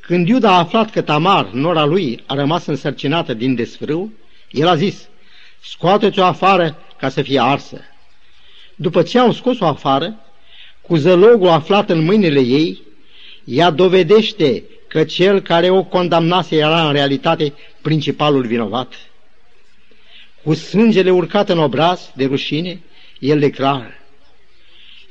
Când 0.00 0.28
Iuda 0.28 0.50
a 0.50 0.58
aflat 0.58 0.90
că 0.90 1.00
Tamar, 1.00 1.46
nora 1.46 1.84
lui, 1.84 2.22
a 2.26 2.34
rămas 2.34 2.66
însărcinată 2.66 3.34
din 3.34 3.54
desfrâu, 3.54 4.12
el 4.50 4.68
a 4.68 4.74
zis, 4.76 5.08
scoateți-o 5.62 6.24
afară 6.24 6.78
ca 6.98 7.08
să 7.08 7.22
fie 7.22 7.40
arsă. 7.40 7.80
După 8.74 9.02
ce 9.02 9.18
au 9.18 9.32
scos-o 9.32 9.66
afară, 9.66 10.20
cu 10.80 10.96
zălogul 10.96 11.48
aflat 11.48 11.90
în 11.90 12.04
mâinile 12.04 12.40
ei, 12.40 12.82
ea 13.44 13.70
dovedește 13.70 14.64
că 14.88 15.04
cel 15.04 15.40
care 15.40 15.70
o 15.70 15.84
condamnase 15.84 16.56
era 16.56 16.86
în 16.86 16.92
realitate 16.92 17.52
principalul 17.82 18.46
vinovat. 18.46 18.94
Cu 20.42 20.54
sângele 20.54 21.10
urcat 21.10 21.48
în 21.48 21.58
obraz 21.58 22.10
de 22.14 22.24
rușine, 22.24 22.82
el 23.22 23.38
declară, 23.38 23.94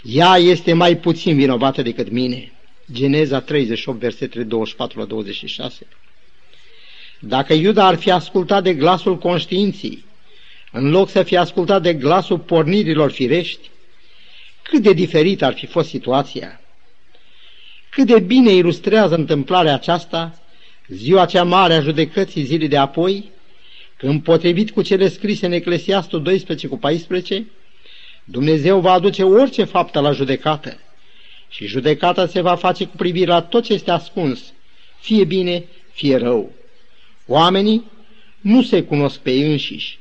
ea 0.03 0.35
este 0.37 0.73
mai 0.73 0.97
puțin 0.97 1.35
vinovată 1.35 1.81
decât 1.81 2.09
mine. 2.09 2.51
Geneza 2.91 3.41
38, 3.41 3.99
versetele 3.99 4.43
24 4.43 4.99
la 4.99 5.05
26. 5.05 5.87
Dacă 7.19 7.53
Iuda 7.53 7.85
ar 7.85 7.95
fi 7.95 8.11
ascultat 8.11 8.63
de 8.63 8.73
glasul 8.73 9.17
conștiinții, 9.17 10.05
în 10.71 10.89
loc 10.89 11.09
să 11.09 11.23
fie 11.23 11.37
ascultat 11.37 11.81
de 11.81 11.93
glasul 11.93 12.39
pornirilor 12.39 13.11
firești, 13.11 13.69
cât 14.61 14.81
de 14.81 14.93
diferit 14.93 15.41
ar 15.41 15.53
fi 15.53 15.65
fost 15.65 15.89
situația. 15.89 16.61
Cât 17.89 18.07
de 18.07 18.19
bine 18.19 18.51
ilustrează 18.51 19.15
întâmplarea 19.15 19.73
aceasta 19.73 20.39
ziua 20.87 21.25
cea 21.25 21.43
mare 21.43 21.73
a 21.73 21.81
judecății 21.81 22.43
zilei 22.43 22.67
de 22.67 22.77
apoi, 22.77 23.31
când 23.97 24.23
potrivit 24.23 24.71
cu 24.71 24.81
cele 24.81 25.09
scrise 25.09 25.45
în 25.45 25.51
Eclesiastul 25.51 26.21
12 26.21 26.67
cu 26.67 26.77
14, 26.77 27.45
Dumnezeu 28.23 28.79
va 28.79 28.91
aduce 28.91 29.23
orice 29.23 29.63
faptă 29.63 29.99
la 29.99 30.11
judecată 30.11 30.79
și 31.49 31.65
judecata 31.65 32.27
se 32.27 32.41
va 32.41 32.55
face 32.55 32.85
cu 32.85 32.95
privire 32.95 33.31
la 33.31 33.41
tot 33.41 33.63
ce 33.63 33.73
este 33.73 33.91
ascuns, 33.91 34.53
fie 34.99 35.23
bine, 35.23 35.65
fie 35.91 36.17
rău. 36.17 36.51
Oamenii 37.27 37.83
nu 38.41 38.61
se 38.63 38.83
cunosc 38.83 39.19
pe 39.19 39.31
ei 39.31 39.51
înșiși 39.51 39.99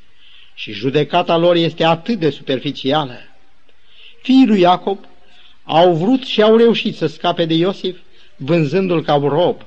și 0.54 0.72
judecata 0.72 1.36
lor 1.36 1.56
este 1.56 1.84
atât 1.84 2.18
de 2.18 2.30
superficială. 2.30 3.18
Fiii 4.22 4.46
lui 4.46 4.60
Iacob 4.60 4.98
au 5.64 5.94
vrut 5.94 6.22
și 6.22 6.42
au 6.42 6.56
reușit 6.56 6.96
să 6.96 7.06
scape 7.06 7.44
de 7.44 7.54
Iosif, 7.54 7.96
vânzându-l 8.36 9.02
ca 9.02 9.14
un 9.14 9.28
rob. 9.28 9.62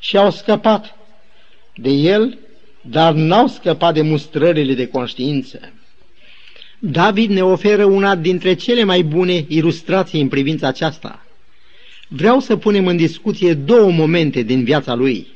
Și 0.00 0.16
au 0.16 0.30
scăpat 0.30 0.96
de 1.74 1.90
el, 1.90 2.38
dar 2.80 3.12
n-au 3.12 3.46
scăpat 3.46 3.94
de 3.94 4.02
mustrările 4.02 4.74
de 4.74 4.86
conștiință. 4.88 5.72
David 6.78 7.30
ne 7.30 7.42
oferă 7.42 7.84
una 7.84 8.14
dintre 8.14 8.54
cele 8.54 8.84
mai 8.84 9.02
bune 9.02 9.44
ilustrații 9.48 10.20
în 10.20 10.28
privința 10.28 10.66
aceasta. 10.66 11.26
Vreau 12.08 12.40
să 12.40 12.56
punem 12.56 12.86
în 12.86 12.96
discuție 12.96 13.54
două 13.54 13.90
momente 13.90 14.42
din 14.42 14.64
viața 14.64 14.94
lui. 14.94 15.26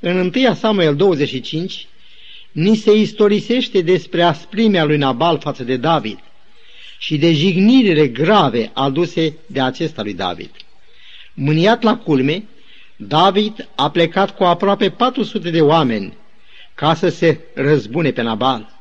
În 0.00 0.32
1 0.34 0.54
Samuel 0.54 0.96
25, 0.96 1.86
ni 2.52 2.76
se 2.76 2.96
istorisește 2.96 3.80
despre 3.80 4.22
asprimea 4.22 4.84
lui 4.84 4.96
Nabal 4.96 5.38
față 5.38 5.64
de 5.64 5.76
David 5.76 6.18
și 6.98 7.18
de 7.18 7.32
jignirile 7.32 8.06
grave 8.08 8.70
aduse 8.74 9.36
de 9.46 9.60
acesta 9.60 10.02
lui 10.02 10.14
David. 10.14 10.50
Mâniat 11.34 11.82
la 11.82 11.96
culme, 11.96 12.44
David 12.96 13.68
a 13.74 13.90
plecat 13.90 14.36
cu 14.36 14.44
aproape 14.44 14.90
400 14.90 15.50
de 15.50 15.60
oameni 15.60 16.16
ca 16.74 16.94
să 16.94 17.08
se 17.08 17.40
răzbune 17.54 18.10
pe 18.10 18.22
Nabal. 18.22 18.79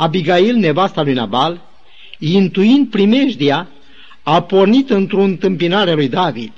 Abigail, 0.00 0.56
nevasta 0.56 1.02
lui 1.02 1.12
Nabal, 1.12 1.60
intuind 2.18 2.90
primejdia, 2.90 3.68
a 4.22 4.42
pornit 4.42 4.90
într-o 4.90 5.22
întâmpinare 5.22 5.92
lui 5.92 6.08
David. 6.08 6.52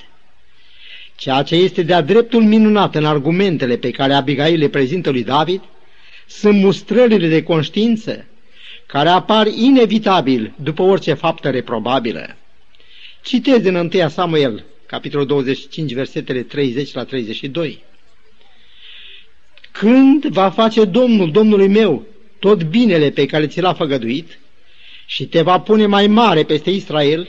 Ceea 1.16 1.42
ce 1.42 1.54
este 1.54 1.82
de-a 1.82 2.00
dreptul 2.00 2.42
minunat 2.42 2.94
în 2.94 3.04
argumentele 3.04 3.76
pe 3.76 3.90
care 3.90 4.12
Abigail 4.12 4.58
le 4.58 4.68
prezintă 4.68 5.10
lui 5.10 5.24
David 5.24 5.60
sunt 6.26 6.62
mustrările 6.62 7.28
de 7.28 7.42
conștiință 7.42 8.24
care 8.86 9.08
apar 9.08 9.46
inevitabil 9.46 10.52
după 10.62 10.82
orice 10.82 11.14
faptă 11.14 11.50
reprobabilă. 11.50 12.36
Citez 13.22 13.60
din 13.60 13.74
1 13.74 14.08
Samuel, 14.08 14.64
capitolul 14.86 15.26
25, 15.26 15.92
versetele 15.92 16.42
30 16.42 16.92
la 16.94 17.04
32. 17.04 17.82
Când 19.70 20.24
va 20.24 20.50
face 20.50 20.84
Domnul 20.84 21.30
Domnului 21.30 21.68
meu 21.68 22.06
tot 22.40 22.62
binele 22.62 23.10
pe 23.10 23.26
care 23.26 23.46
ți 23.46 23.60
l-a 23.60 23.72
făgăduit 23.72 24.38
și 25.06 25.26
te 25.26 25.42
va 25.42 25.60
pune 25.60 25.86
mai 25.86 26.06
mare 26.06 26.42
peste 26.42 26.70
Israel, 26.70 27.28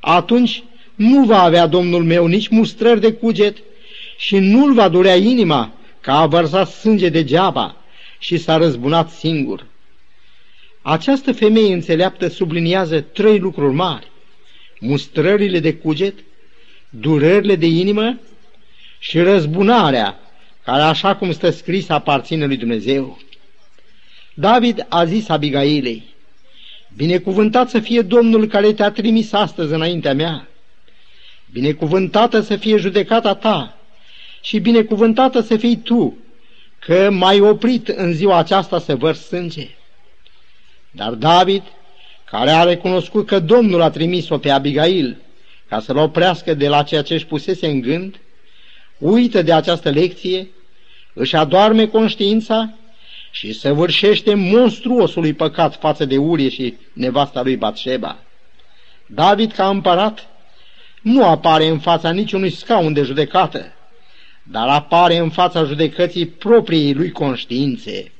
atunci 0.00 0.62
nu 0.94 1.24
va 1.24 1.42
avea 1.42 1.66
Domnul 1.66 2.04
meu 2.04 2.26
nici 2.26 2.48
mustrări 2.48 3.00
de 3.00 3.12
cuget 3.12 3.56
și 4.16 4.38
nu-l 4.38 4.74
va 4.74 4.88
durea 4.88 5.16
inima 5.16 5.72
că 6.00 6.10
a 6.10 6.26
vărsat 6.26 6.68
sânge 6.68 7.08
degeaba 7.08 7.76
și 8.18 8.36
s-a 8.36 8.56
răzbunat 8.56 9.10
singur. 9.10 9.66
Această 10.82 11.32
femeie 11.32 11.74
înțeleaptă 11.74 12.28
subliniază 12.28 13.00
trei 13.00 13.38
lucruri 13.38 13.74
mari. 13.74 14.10
Mustrările 14.80 15.60
de 15.60 15.74
cuget, 15.74 16.14
durările 16.90 17.56
de 17.56 17.66
inimă 17.66 18.18
și 18.98 19.20
răzbunarea, 19.20 20.20
care, 20.64 20.82
așa 20.82 21.16
cum 21.16 21.32
stă 21.32 21.50
scris, 21.50 21.88
aparține 21.88 22.46
lui 22.46 22.56
Dumnezeu. 22.56 23.18
David 24.40 24.86
a 24.88 25.04
zis 25.04 25.28
Abigailei, 25.28 26.14
Binecuvântat 26.96 27.68
să 27.68 27.80
fie 27.80 28.02
Domnul 28.02 28.46
care 28.46 28.72
te-a 28.72 28.90
trimis 28.90 29.32
astăzi 29.32 29.72
înaintea 29.72 30.14
mea. 30.14 30.48
Binecuvântată 31.52 32.40
să 32.40 32.56
fie 32.56 32.76
judecata 32.76 33.34
ta 33.34 33.78
și 34.40 34.58
binecuvântată 34.58 35.40
să 35.40 35.56
fii 35.56 35.76
tu, 35.76 36.16
că 36.78 37.10
m-ai 37.10 37.40
oprit 37.40 37.88
în 37.88 38.12
ziua 38.12 38.36
aceasta 38.36 38.78
să 38.78 38.96
vărs 38.96 39.26
sânge. 39.26 39.68
Dar 40.90 41.12
David, 41.12 41.62
care 42.30 42.50
a 42.50 42.62
recunoscut 42.62 43.26
că 43.26 43.38
Domnul 43.38 43.82
a 43.82 43.90
trimis-o 43.90 44.38
pe 44.38 44.50
Abigail 44.50 45.16
ca 45.68 45.80
să-l 45.80 45.96
oprească 45.96 46.54
de 46.54 46.68
la 46.68 46.82
ceea 46.82 47.02
ce 47.02 47.14
își 47.14 47.26
pusese 47.26 47.66
în 47.66 47.80
gând, 47.80 48.20
uită 48.98 49.42
de 49.42 49.52
această 49.52 49.90
lecție, 49.90 50.48
își 51.14 51.36
adorme 51.36 51.86
conștiința 51.86 52.72
și 53.30 53.52
săvârșește 53.52 54.34
monstruosului 54.34 55.32
păcat 55.32 55.78
față 55.78 56.04
de 56.04 56.16
Urie 56.16 56.48
și 56.48 56.74
nevasta 56.92 57.42
lui 57.42 57.56
Batșeba. 57.56 58.18
David, 59.06 59.52
ca 59.52 59.68
împărat, 59.68 60.26
nu 61.02 61.24
apare 61.24 61.66
în 61.66 61.78
fața 61.78 62.10
niciunui 62.10 62.50
scaun 62.50 62.92
de 62.92 63.02
judecată, 63.02 63.72
dar 64.42 64.68
apare 64.68 65.16
în 65.16 65.30
fața 65.30 65.64
judecății 65.64 66.26
propriei 66.26 66.94
lui 66.94 67.10
conștiințe. 67.10 68.12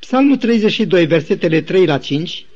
Psalmul 0.00 0.36
32, 0.36 1.06
versetele 1.06 1.60
3 1.60 1.86
la 1.86 1.98
5, 1.98 2.46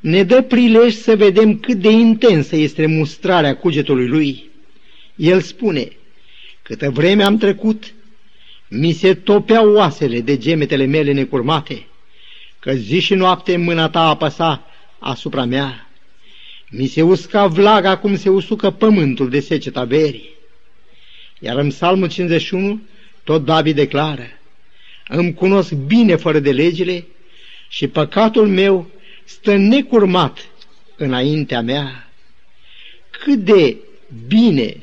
ne 0.00 0.22
dă 0.22 0.42
prilej 0.42 0.94
să 0.94 1.16
vedem 1.16 1.58
cât 1.58 1.76
de 1.76 1.90
intensă 1.90 2.56
este 2.56 2.86
mustrarea 2.86 3.56
cugetului 3.56 4.06
lui. 4.06 4.50
El 5.16 5.40
spune, 5.40 5.88
câtă 6.62 6.90
vreme 6.90 7.22
am 7.22 7.36
trecut, 7.36 7.94
mi 8.72 8.92
se 8.92 9.14
topeau 9.14 9.72
oasele 9.72 10.20
de 10.20 10.38
gemetele 10.38 10.84
mele 10.84 11.12
necurmate, 11.12 11.86
că 12.58 12.72
zi 12.72 13.00
și 13.00 13.14
noapte 13.14 13.56
mâna 13.56 13.88
ta 13.88 14.08
apăsa 14.08 14.66
asupra 14.98 15.44
mea. 15.44 15.88
Mi 16.70 16.86
se 16.86 17.02
usca 17.02 17.46
vlaga 17.46 17.98
cum 17.98 18.16
se 18.16 18.28
usucă 18.28 18.70
pământul 18.70 19.28
de 19.30 19.40
seceta 19.40 19.84
verii. 19.84 20.30
Iar 21.38 21.56
în 21.56 21.68
psalmul 21.68 22.08
51, 22.08 22.80
tot 23.24 23.44
David 23.44 23.74
declară, 23.74 24.26
Îmi 25.08 25.34
cunosc 25.34 25.72
bine 25.72 26.16
fără 26.16 26.38
de 26.38 26.52
legile 26.52 27.06
și 27.68 27.86
păcatul 27.88 28.48
meu 28.48 28.90
stă 29.24 29.56
necurmat 29.56 30.48
înaintea 30.96 31.60
mea. 31.60 32.10
Cât 33.10 33.38
de 33.38 33.76
bine 34.26 34.76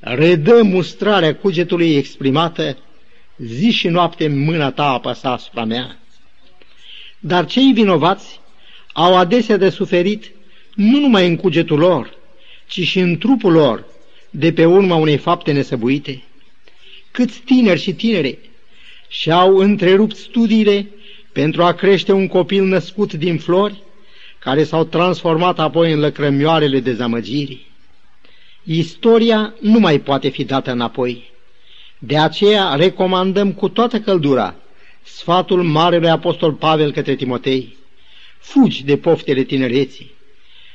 redă 0.00 0.62
mustrarea 0.62 1.36
cugetului 1.36 1.96
exprimată, 1.96 2.78
zi 3.36 3.70
și 3.70 3.88
noapte 3.88 4.28
mâna 4.28 4.70
ta 4.70 4.92
apăsa 4.92 5.32
asupra 5.32 5.64
mea. 5.64 5.98
Dar 7.18 7.46
cei 7.46 7.72
vinovați 7.72 8.40
au 8.92 9.16
adesea 9.16 9.56
de 9.56 9.70
suferit 9.70 10.30
nu 10.74 10.98
numai 10.98 11.26
în 11.26 11.36
cugetul 11.36 11.78
lor, 11.78 12.16
ci 12.66 12.80
și 12.80 12.98
în 12.98 13.18
trupul 13.18 13.52
lor, 13.52 13.84
de 14.30 14.52
pe 14.52 14.64
urma 14.64 14.94
unei 14.94 15.16
fapte 15.16 15.52
nesăbuite. 15.52 16.22
Câți 17.10 17.38
tineri 17.38 17.80
și 17.80 17.92
tinere 17.92 18.38
și-au 19.08 19.56
întrerupt 19.56 20.16
studiile 20.16 20.88
pentru 21.32 21.62
a 21.62 21.72
crește 21.72 22.12
un 22.12 22.28
copil 22.28 22.64
născut 22.64 23.12
din 23.12 23.38
flori, 23.38 23.82
care 24.38 24.64
s-au 24.64 24.84
transformat 24.84 25.58
apoi 25.58 25.92
în 25.92 25.98
lăcrămioarele 25.98 26.80
dezamăgirii. 26.80 27.66
Istoria 28.64 29.54
nu 29.60 29.78
mai 29.78 29.98
poate 29.98 30.28
fi 30.28 30.44
dată 30.44 30.70
înapoi. 30.70 31.32
De 32.06 32.18
aceea 32.18 32.74
recomandăm 32.74 33.52
cu 33.52 33.68
toată 33.68 34.00
căldura 34.00 34.54
sfatul 35.02 35.62
Marele 35.62 36.08
Apostol 36.08 36.52
Pavel 36.52 36.92
către 36.92 37.14
Timotei. 37.14 37.76
Fugi 38.38 38.84
de 38.84 38.96
poftele 38.96 39.42
tinereții 39.42 40.12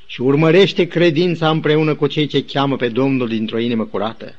și 0.06 0.22
urmărește 0.22 0.88
credința 0.88 1.50
împreună 1.50 1.96
cu 1.96 2.08
cei 2.08 2.28
ce 2.28 2.44
cheamă 2.44 2.76
pe 2.76 2.88
Domnul 2.88 3.28
dintr-o 3.28 3.60
inimă 3.60 3.86
curată. 3.86 4.36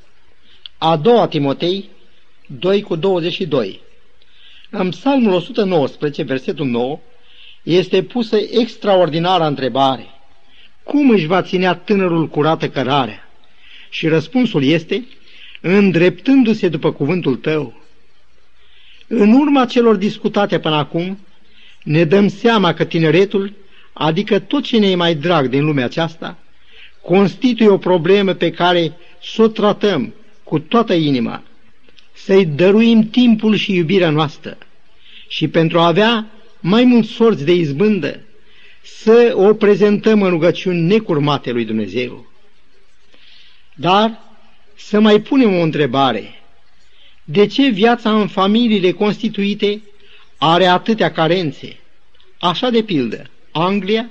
A 0.79 0.97
doua 0.97 1.29
Timotei 1.29 1.89
2 2.47 2.83
cu 2.83 2.97
22 2.97 3.81
În 4.71 4.89
psalmul 4.89 5.33
119, 5.33 6.23
versetul 6.23 6.67
9, 6.67 7.01
este 7.63 8.03
pusă 8.03 8.37
extraordinară 8.37 9.45
întrebare. 9.45 10.07
Cum 10.83 11.11
își 11.11 11.27
va 11.27 11.43
ținea 11.43 11.75
tânărul 11.75 12.29
curată 12.29 12.69
cărarea? 12.69 13.29
Și 13.91 14.09
răspunsul 14.09 14.65
este, 14.65 15.05
îndreptându-se 15.61 16.69
după 16.69 16.93
cuvântul 16.93 17.37
tău. 17.37 17.81
În 19.07 19.33
urma 19.33 19.67
celor 19.67 19.97
discutate 19.97 20.59
până 20.59 20.75
acum, 20.75 21.19
ne 21.83 22.05
dăm 22.05 22.29
seama 22.29 22.75
că 22.75 22.85
tineretul, 22.85 23.53
adică 23.93 24.39
tot 24.39 24.63
ce 24.63 24.79
ne 24.79 24.91
e 24.91 24.95
mai 24.95 25.15
drag 25.15 25.49
din 25.49 25.65
lumea 25.65 25.85
aceasta, 25.85 26.39
constituie 27.03 27.69
o 27.69 27.79
problemă 27.79 28.33
pe 28.33 28.51
care 28.51 28.93
să 29.23 29.43
o 29.43 29.49
tratăm 29.49 30.15
cu 30.43 30.59
toată 30.59 30.93
inima, 30.95 31.43
să-i 32.13 32.47
dăruim 32.47 33.09
timpul 33.09 33.55
și 33.55 33.75
iubirea 33.75 34.11
noastră 34.11 34.59
și 35.29 35.49
pentru 35.49 35.79
a 35.79 35.87
avea 35.87 36.27
mai 36.61 36.85
mulți 36.85 37.09
sorți 37.09 37.45
de 37.45 37.55
izbândă, 37.55 38.21
să 38.83 39.33
o 39.35 39.55
prezentăm 39.55 40.23
în 40.23 40.31
rugăciuni 40.31 40.81
necurmate 40.81 41.51
lui 41.51 41.65
Dumnezeu. 41.65 42.27
Dar 43.75 44.30
să 44.83 45.01
mai 45.01 45.21
punem 45.21 45.55
o 45.55 45.63
întrebare. 45.63 46.35
De 47.25 47.47
ce 47.47 47.69
viața 47.69 48.21
în 48.21 48.27
familiile 48.27 48.93
constituite 48.93 49.83
are 50.39 50.65
atâtea 50.67 51.13
carențe? 51.13 51.77
Așa 52.39 52.71
de 52.71 52.83
pildă, 52.83 53.31
Anglia 53.51 54.11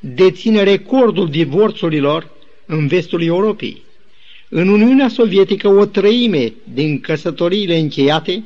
deține 0.00 0.62
recordul 0.62 1.30
divorțurilor 1.30 2.30
în 2.66 2.86
vestul 2.86 3.22
Europei. 3.22 3.82
În 4.48 4.68
Uniunea 4.68 5.08
Sovietică 5.08 5.68
o 5.68 5.84
treime 5.84 6.52
din 6.72 7.00
căsătoriile 7.00 7.76
încheiate 7.78 8.44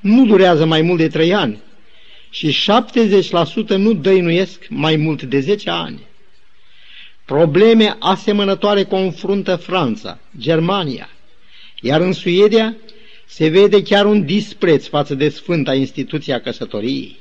nu 0.00 0.26
durează 0.26 0.64
mai 0.64 0.82
mult 0.82 0.98
de 0.98 1.08
trei 1.08 1.34
ani 1.34 1.58
și 2.30 2.56
70% 3.64 3.76
nu 3.76 3.92
dăinuiesc 3.92 4.66
mai 4.68 4.96
mult 4.96 5.22
de 5.22 5.40
10 5.40 5.70
ani. 5.70 6.00
Probleme 7.32 7.96
asemănătoare 7.98 8.84
confruntă 8.84 9.56
Franța, 9.56 10.18
Germania, 10.38 11.08
iar 11.80 12.00
în 12.00 12.12
Suedia 12.12 12.76
se 13.26 13.48
vede 13.48 13.82
chiar 13.82 14.06
un 14.06 14.24
dispreț 14.24 14.86
față 14.86 15.14
de 15.14 15.28
sfânta 15.28 15.74
instituția 15.74 16.40
căsătoriei. 16.40 17.18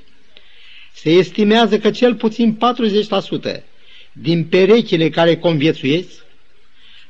Se 0.93 1.10
estimează 1.10 1.80
că 1.80 1.91
cel 1.91 2.15
puțin 2.15 2.58
40% 3.58 3.62
din 4.12 4.45
perechile 4.45 5.10
care 5.10 5.38
conviețuiesc 5.38 6.12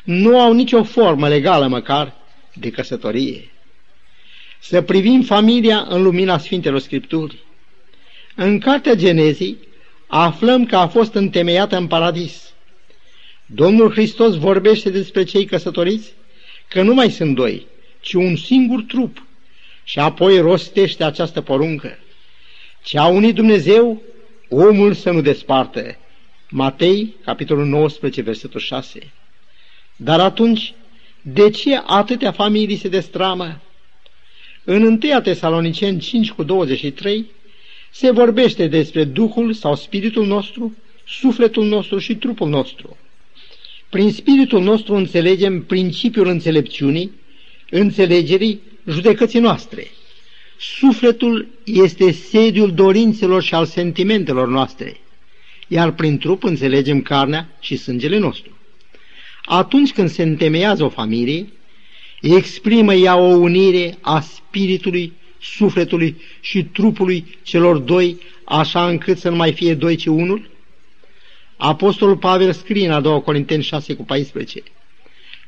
nu 0.04 0.40
au 0.40 0.54
nicio 0.54 0.84
formă 0.84 1.28
legală 1.28 1.68
măcar 1.68 2.16
de 2.54 2.70
căsătorie. 2.70 3.52
Să 4.60 4.82
privim 4.82 5.22
familia 5.22 5.86
în 5.90 6.02
lumina 6.04 6.38
Sfintelor 6.38 6.80
Scripturi. 6.80 7.38
În 8.36 8.60
Cartea 8.60 8.94
Genezii 8.94 9.58
aflăm 10.08 10.66
că 10.66 10.76
a 10.76 10.88
fost 10.88 11.14
întemeiată 11.14 11.78
în 11.78 11.88
paradis. 11.88 12.51
Domnul 13.54 13.92
Hristos 13.92 14.38
vorbește 14.38 14.90
despre 14.90 15.24
cei 15.24 15.46
căsătoriți 15.46 16.14
că 16.68 16.82
nu 16.82 16.94
mai 16.94 17.12
sunt 17.12 17.36
doi, 17.36 17.68
ci 18.00 18.14
un 18.14 18.36
singur 18.36 18.82
trup 18.82 19.26
și 19.84 20.00
apoi 20.00 20.40
rostește 20.40 21.04
această 21.04 21.42
poruncă. 21.42 21.98
Ce 22.84 22.98
a 22.98 23.06
unit 23.06 23.36
Dumnezeu, 23.36 24.02
omul 24.50 24.94
să 24.94 25.12
nu 25.12 25.22
despartă. 25.22 25.98
Matei, 26.50 27.16
capitolul 27.24 27.66
19, 27.66 28.22
versetul 28.22 28.60
6. 28.60 29.12
Dar 29.96 30.20
atunci, 30.20 30.74
de 31.22 31.50
ce 31.50 31.82
atâtea 31.86 32.32
familii 32.32 32.78
se 32.78 32.90
destramă? 32.90 33.62
În 34.64 34.84
1 34.84 35.20
Tesaloniceni 35.22 36.00
5 36.00 36.32
cu 36.32 36.44
23 36.44 37.26
se 37.92 38.12
vorbește 38.12 38.68
despre 38.68 39.04
Duhul 39.04 39.54
sau 39.54 39.76
Spiritul 39.76 40.26
nostru, 40.26 40.76
sufletul 41.08 41.66
nostru 41.66 41.98
și 41.98 42.16
trupul 42.16 42.50
nostru. 42.50 42.98
Prin 43.92 44.12
Spiritul 44.12 44.62
nostru 44.62 44.94
înțelegem 44.96 45.64
principiul 45.64 46.28
înțelepciunii, 46.28 47.12
înțelegerii, 47.70 48.60
judecății 48.88 49.40
noastre. 49.40 49.88
Sufletul 50.60 51.48
este 51.64 52.12
sediul 52.12 52.74
dorințelor 52.74 53.44
și 53.44 53.54
al 53.54 53.66
sentimentelor 53.66 54.48
noastre, 54.48 55.00
iar 55.68 55.92
prin 55.92 56.18
trup 56.18 56.44
înțelegem 56.44 57.02
carnea 57.02 57.58
și 57.60 57.76
sângele 57.76 58.18
nostru. 58.18 58.58
Atunci 59.46 59.92
când 59.94 60.10
se 60.10 60.24
întemeiază 60.24 60.84
o 60.84 60.90
familie, 60.90 61.48
exprimă 62.22 62.94
ea 62.94 63.16
o 63.16 63.36
unire 63.36 63.98
a 64.02 64.20
spiritului, 64.20 65.14
sufletului 65.42 66.22
și 66.40 66.64
trupului 66.64 67.38
celor 67.44 67.78
doi, 67.78 68.18
așa 68.44 68.88
încât 68.88 69.18
să 69.18 69.30
nu 69.30 69.36
mai 69.36 69.54
fie 69.54 69.74
doi, 69.74 69.96
ci 69.96 70.06
unul? 70.06 70.50
Apostolul 71.64 72.18
Pavel 72.18 72.54
scrie 72.54 72.86
în 72.86 72.92
a 72.92 73.00
doua 73.00 73.22
Corinteni 73.22 73.64
6 73.64 73.94
cu 73.94 74.04
14. 74.04 74.64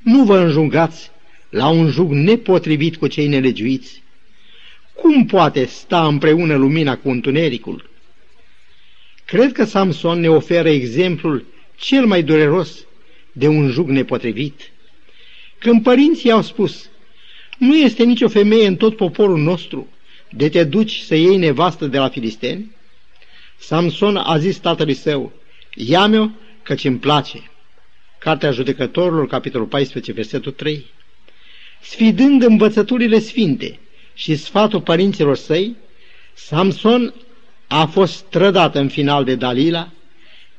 Nu 0.03 0.23
vă 0.23 0.37
înjungați 0.37 1.11
la 1.49 1.67
un 1.67 1.89
jug 1.89 2.11
nepotrivit 2.11 2.97
cu 2.97 3.07
cei 3.07 3.27
nelegiuiți. 3.27 4.03
Cum 4.95 5.25
poate 5.25 5.65
sta 5.65 6.07
împreună 6.07 6.55
lumina 6.55 6.97
cu 6.97 7.09
întunericul? 7.09 7.89
Cred 9.25 9.51
că 9.51 9.65
Samson 9.65 10.19
ne 10.19 10.29
oferă 10.29 10.69
exemplul 10.69 11.45
cel 11.75 12.05
mai 12.05 12.23
dureros 12.23 12.85
de 13.31 13.47
un 13.47 13.69
jug 13.69 13.89
nepotrivit. 13.89 14.71
Când 15.59 15.83
părinții 15.83 16.31
au 16.31 16.41
spus, 16.41 16.89
nu 17.57 17.75
este 17.75 18.03
nicio 18.03 18.27
femeie 18.27 18.67
în 18.67 18.75
tot 18.75 18.95
poporul 18.95 19.39
nostru 19.39 19.87
de 20.29 20.49
te 20.49 20.63
duci 20.63 20.99
să 20.99 21.15
iei 21.15 21.37
nevastă 21.37 21.87
de 21.87 21.97
la 21.97 22.09
filisteni, 22.09 22.71
Samson 23.59 24.17
a 24.17 24.37
zis 24.37 24.57
tatălui 24.57 24.93
său, 24.93 25.31
ia-mi-o 25.75 26.29
căci 26.63 26.83
îmi 26.83 26.97
place. 26.97 27.51
Cartea 28.17 28.51
Judecătorilor, 28.51 29.27
capitolul 29.27 29.67
14, 29.67 30.11
versetul 30.11 30.51
3. 30.51 30.85
Sfidând 31.81 32.43
învățăturile 32.43 33.19
sfinte 33.19 33.79
și 34.13 34.35
sfatul 34.35 34.81
părinților 34.81 35.35
săi, 35.35 35.75
Samson 36.33 37.13
a 37.67 37.85
fost 37.85 38.21
trădat 38.21 38.75
în 38.75 38.89
final 38.89 39.23
de 39.23 39.35
Dalila, 39.35 39.91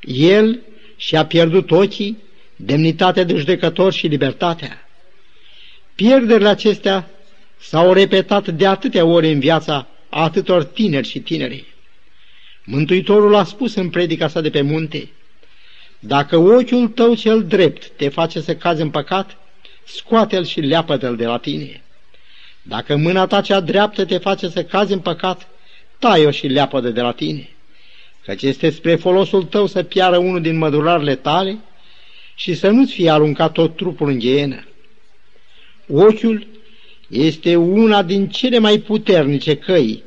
el 0.01 0.61
și-a 0.97 1.27
pierdut 1.27 1.71
ochii, 1.71 2.17
demnitatea 2.57 3.25
de 3.25 3.37
judecător 3.37 3.93
și 3.93 4.07
libertatea. 4.07 4.89
Pierderile 5.95 6.49
acestea 6.49 7.09
s-au 7.61 7.93
repetat 7.93 8.49
de 8.49 8.67
atâtea 8.67 9.05
ori 9.05 9.33
în 9.33 9.39
viața 9.39 9.89
atâtor 10.09 10.65
tineri 10.65 11.09
și 11.09 11.21
tineri. 11.21 11.74
Mântuitorul 12.65 13.35
a 13.35 13.45
spus 13.45 13.75
în 13.75 13.91
predica 13.91 14.29
sa 14.29 14.41
de 14.41 14.51
pe 14.51 14.61
munte, 14.61 15.09
Dacă 15.99 16.37
ochiul 16.37 16.89
tău 16.89 17.15
cel 17.15 17.45
drept 17.45 17.91
te 17.97 18.09
face 18.09 18.41
să 18.41 18.57
cazi 18.57 18.83
în 18.83 18.91
păcat, 18.91 19.37
scoate-l 19.85 20.45
și 20.45 20.61
leapă-te-l 20.61 21.17
de 21.17 21.27
la 21.27 21.39
tine. 21.39 21.83
Dacă 22.63 22.97
mâna 22.97 23.27
ta 23.27 23.41
cea 23.41 23.61
dreaptă 23.61 24.05
te 24.05 24.19
face 24.19 24.49
să 24.49 24.65
cazi 24.65 24.93
în 24.93 24.99
păcat, 24.99 25.49
tai-o 25.99 26.31
și 26.31 26.47
leapă 26.47 26.81
de 26.81 27.01
la 27.01 27.13
tine, 27.13 27.49
căci 28.25 28.43
este 28.43 28.71
spre 28.71 28.97
folosul 28.97 29.45
tău 29.45 29.67
să 29.67 29.83
piară 29.83 30.17
unul 30.17 30.41
din 30.41 30.57
mădurarele 30.57 31.15
tale 31.15 31.59
și 32.35 32.55
să 32.55 32.69
nu-ți 32.69 32.93
fie 32.93 33.11
aruncat 33.11 33.53
tot 33.53 33.77
trupul 33.77 34.09
în 34.09 34.19
ghienă. 34.19 34.65
Ochiul 35.89 36.47
este 37.09 37.57
una 37.57 38.03
din 38.03 38.29
cele 38.29 38.59
mai 38.59 38.79
puternice 38.79 39.57
căi 39.57 40.03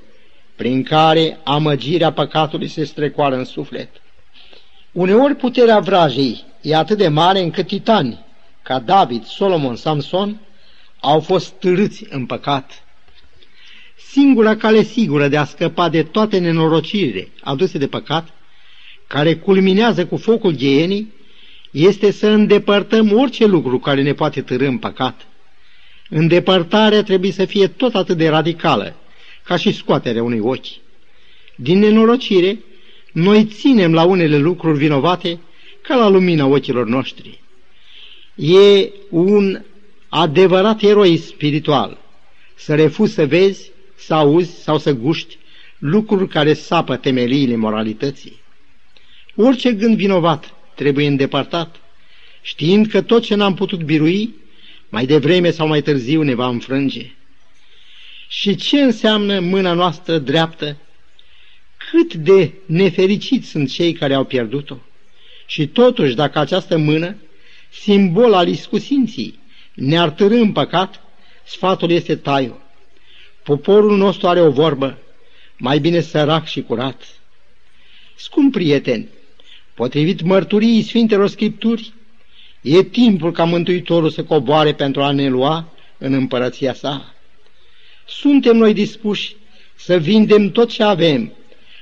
prin 0.57 0.83
care 0.83 1.39
amăgirea 1.43 2.11
păcatului 2.11 2.67
se 2.67 2.83
strecoară 2.83 3.35
în 3.35 3.45
suflet. 3.45 3.89
Uneori 4.91 5.35
puterea 5.35 5.79
vrajei 5.79 6.43
e 6.61 6.75
atât 6.75 6.97
de 6.97 7.07
mare 7.07 7.39
încât 7.39 7.67
titani, 7.67 8.25
ca 8.61 8.79
David, 8.79 9.25
Solomon, 9.25 9.75
Samson, 9.75 10.39
au 10.99 11.19
fost 11.19 11.49
târâți 11.49 12.05
în 12.09 12.25
păcat. 12.25 12.83
Singura 14.11 14.55
cale 14.55 14.83
sigură 14.83 15.27
de 15.27 15.37
a 15.37 15.45
scăpa 15.45 15.89
de 15.89 16.03
toate 16.03 16.37
nenorocirile 16.37 17.27
aduse 17.41 17.77
de 17.77 17.87
păcat, 17.87 18.27
care 19.07 19.35
culminează 19.35 20.05
cu 20.05 20.17
focul 20.17 20.51
ghienii, 20.51 21.13
este 21.71 22.11
să 22.11 22.27
îndepărtăm 22.27 23.11
orice 23.11 23.45
lucru 23.45 23.79
care 23.79 24.01
ne 24.01 24.13
poate 24.13 24.41
târâ 24.41 24.67
în 24.67 24.77
păcat. 24.77 25.27
Îndepărtarea 26.09 27.03
trebuie 27.03 27.31
să 27.31 27.45
fie 27.45 27.67
tot 27.67 27.95
atât 27.95 28.17
de 28.17 28.29
radicală, 28.29 28.95
ca 29.47 29.55
și 29.55 29.71
scoaterea 29.71 30.23
unui 30.23 30.39
ochi. 30.39 30.67
Din 31.55 31.79
nenorocire, 31.79 32.59
noi 33.11 33.45
ținem 33.45 33.93
la 33.93 34.03
unele 34.03 34.37
lucruri 34.37 34.77
vinovate 34.77 35.39
ca 35.81 35.95
la 35.95 36.07
lumina 36.07 36.45
ochilor 36.45 36.87
noștri. 36.87 37.41
E 38.35 38.89
un 39.09 39.61
adevărat 40.09 40.81
eroi 40.81 41.17
spiritual 41.17 41.97
să 42.55 42.75
refuzi 42.75 43.13
să 43.13 43.25
vezi, 43.25 43.71
să 43.95 44.13
auzi 44.13 44.61
sau 44.61 44.77
să 44.77 44.93
guști 44.93 45.37
lucruri 45.77 46.27
care 46.27 46.53
sapă 46.53 46.95
temeliile 46.95 47.55
moralității. 47.55 48.39
Orice 49.35 49.73
gând 49.73 49.97
vinovat 49.97 50.53
trebuie 50.75 51.07
îndepărtat, 51.07 51.75
știind 52.41 52.87
că 52.87 53.01
tot 53.01 53.23
ce 53.23 53.35
n-am 53.35 53.53
putut 53.53 53.83
birui, 53.83 54.33
mai 54.89 55.05
devreme 55.05 55.51
sau 55.51 55.67
mai 55.67 55.81
târziu 55.81 56.21
ne 56.21 56.33
va 56.33 56.47
înfrânge. 56.47 57.11
Și 58.27 58.55
ce 58.55 58.81
înseamnă 58.81 59.39
mâna 59.39 59.73
noastră 59.73 60.17
dreaptă? 60.17 60.77
Cât 61.91 62.13
de 62.13 62.53
nefericiți 62.65 63.47
sunt 63.47 63.71
cei 63.71 63.93
care 63.93 64.13
au 64.13 64.23
pierdut-o. 64.23 64.77
Și 65.45 65.67
totuși, 65.67 66.15
dacă 66.15 66.39
această 66.39 66.77
mână, 66.77 67.15
simbol 67.69 68.33
al 68.33 68.47
iscusinții, 68.47 69.39
ne-ar 69.73 70.09
târâ 70.09 70.35
în 70.35 70.51
păcat, 70.51 71.01
sfatul 71.45 71.91
este 71.91 72.15
taiu. 72.15 72.59
Poporul 73.43 73.97
nostru 73.97 74.27
are 74.27 74.41
o 74.41 74.51
vorbă, 74.51 74.97
mai 75.57 75.79
bine 75.79 75.99
sărac 75.99 76.45
și 76.45 76.61
curat. 76.61 77.03
Scump 78.15 78.51
prieteni, 78.51 79.07
potrivit 79.73 80.21
mărturiei 80.21 80.81
Sfintelor 80.81 81.27
Scripturi, 81.29 81.93
e 82.61 82.83
timpul 82.83 83.31
ca 83.31 83.43
Mântuitorul 83.43 84.09
să 84.09 84.23
coboare 84.23 84.73
pentru 84.73 85.01
a 85.01 85.11
ne 85.11 85.29
lua 85.29 85.73
în 85.97 86.13
împărăția 86.13 86.73
sa. 86.73 87.16
Suntem 88.07 88.57
noi 88.57 88.73
dispuși 88.73 89.35
să 89.75 89.97
vindem 89.97 90.51
tot 90.51 90.69
ce 90.69 90.83
avem, 90.83 91.33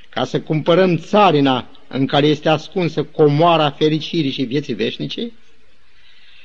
ca 0.08 0.24
să 0.24 0.40
cumpărăm 0.40 0.96
țarina 0.96 1.68
în 1.88 2.06
care 2.06 2.26
este 2.26 2.48
ascunsă 2.48 3.04
comoara 3.04 3.70
fericirii 3.70 4.30
și 4.30 4.42
vieții 4.42 4.74
veșnice? 4.74 5.32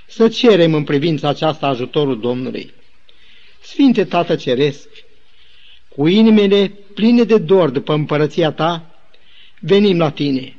Să 0.08 0.28
cerem 0.28 0.74
în 0.74 0.84
privința 0.84 1.28
aceasta 1.30 1.68
ajutorul 1.68 2.20
Domnului. 2.20 2.74
Sfinte 3.62 4.04
Tată 4.04 4.36
Ceresc, 4.36 4.88
cu 5.96 6.08
inimile 6.08 6.72
pline 6.94 7.24
de 7.24 7.38
dor 7.38 7.70
după 7.70 7.94
împărăția 7.94 8.52
Ta, 8.52 8.96
venim 9.60 9.98
la 9.98 10.12
Tine. 10.12 10.56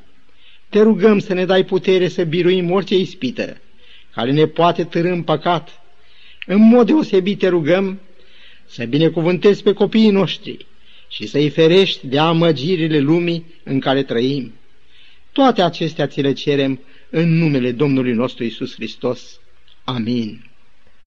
Te 0.68 0.80
rugăm 0.82 1.18
să 1.18 1.34
ne 1.34 1.44
dai 1.44 1.64
putere 1.64 2.08
să 2.08 2.24
biruim 2.24 2.70
orice 2.70 2.94
ispită, 2.96 3.60
care 4.14 4.32
ne 4.32 4.46
poate 4.46 4.84
târâ 4.84 5.08
în 5.08 5.22
păcat. 5.22 5.80
În 6.46 6.68
mod 6.68 6.86
deosebit 6.86 7.38
te 7.38 7.48
rugăm 7.48 8.00
să 8.72 8.84
binecuvântezi 8.84 9.62
pe 9.62 9.72
copiii 9.72 10.10
noștri 10.10 10.66
și 11.08 11.26
să-i 11.26 11.48
ferești 11.48 12.06
de 12.06 12.18
amăgirile 12.18 12.98
lumii 12.98 13.44
în 13.62 13.80
care 13.80 14.02
trăim. 14.02 14.52
Toate 15.32 15.62
acestea 15.62 16.06
ți 16.06 16.20
le 16.20 16.32
cerem 16.32 16.80
în 17.10 17.38
numele 17.38 17.72
Domnului 17.72 18.12
nostru 18.12 18.44
Isus 18.44 18.74
Hristos. 18.74 19.40
Amin. 19.84 20.51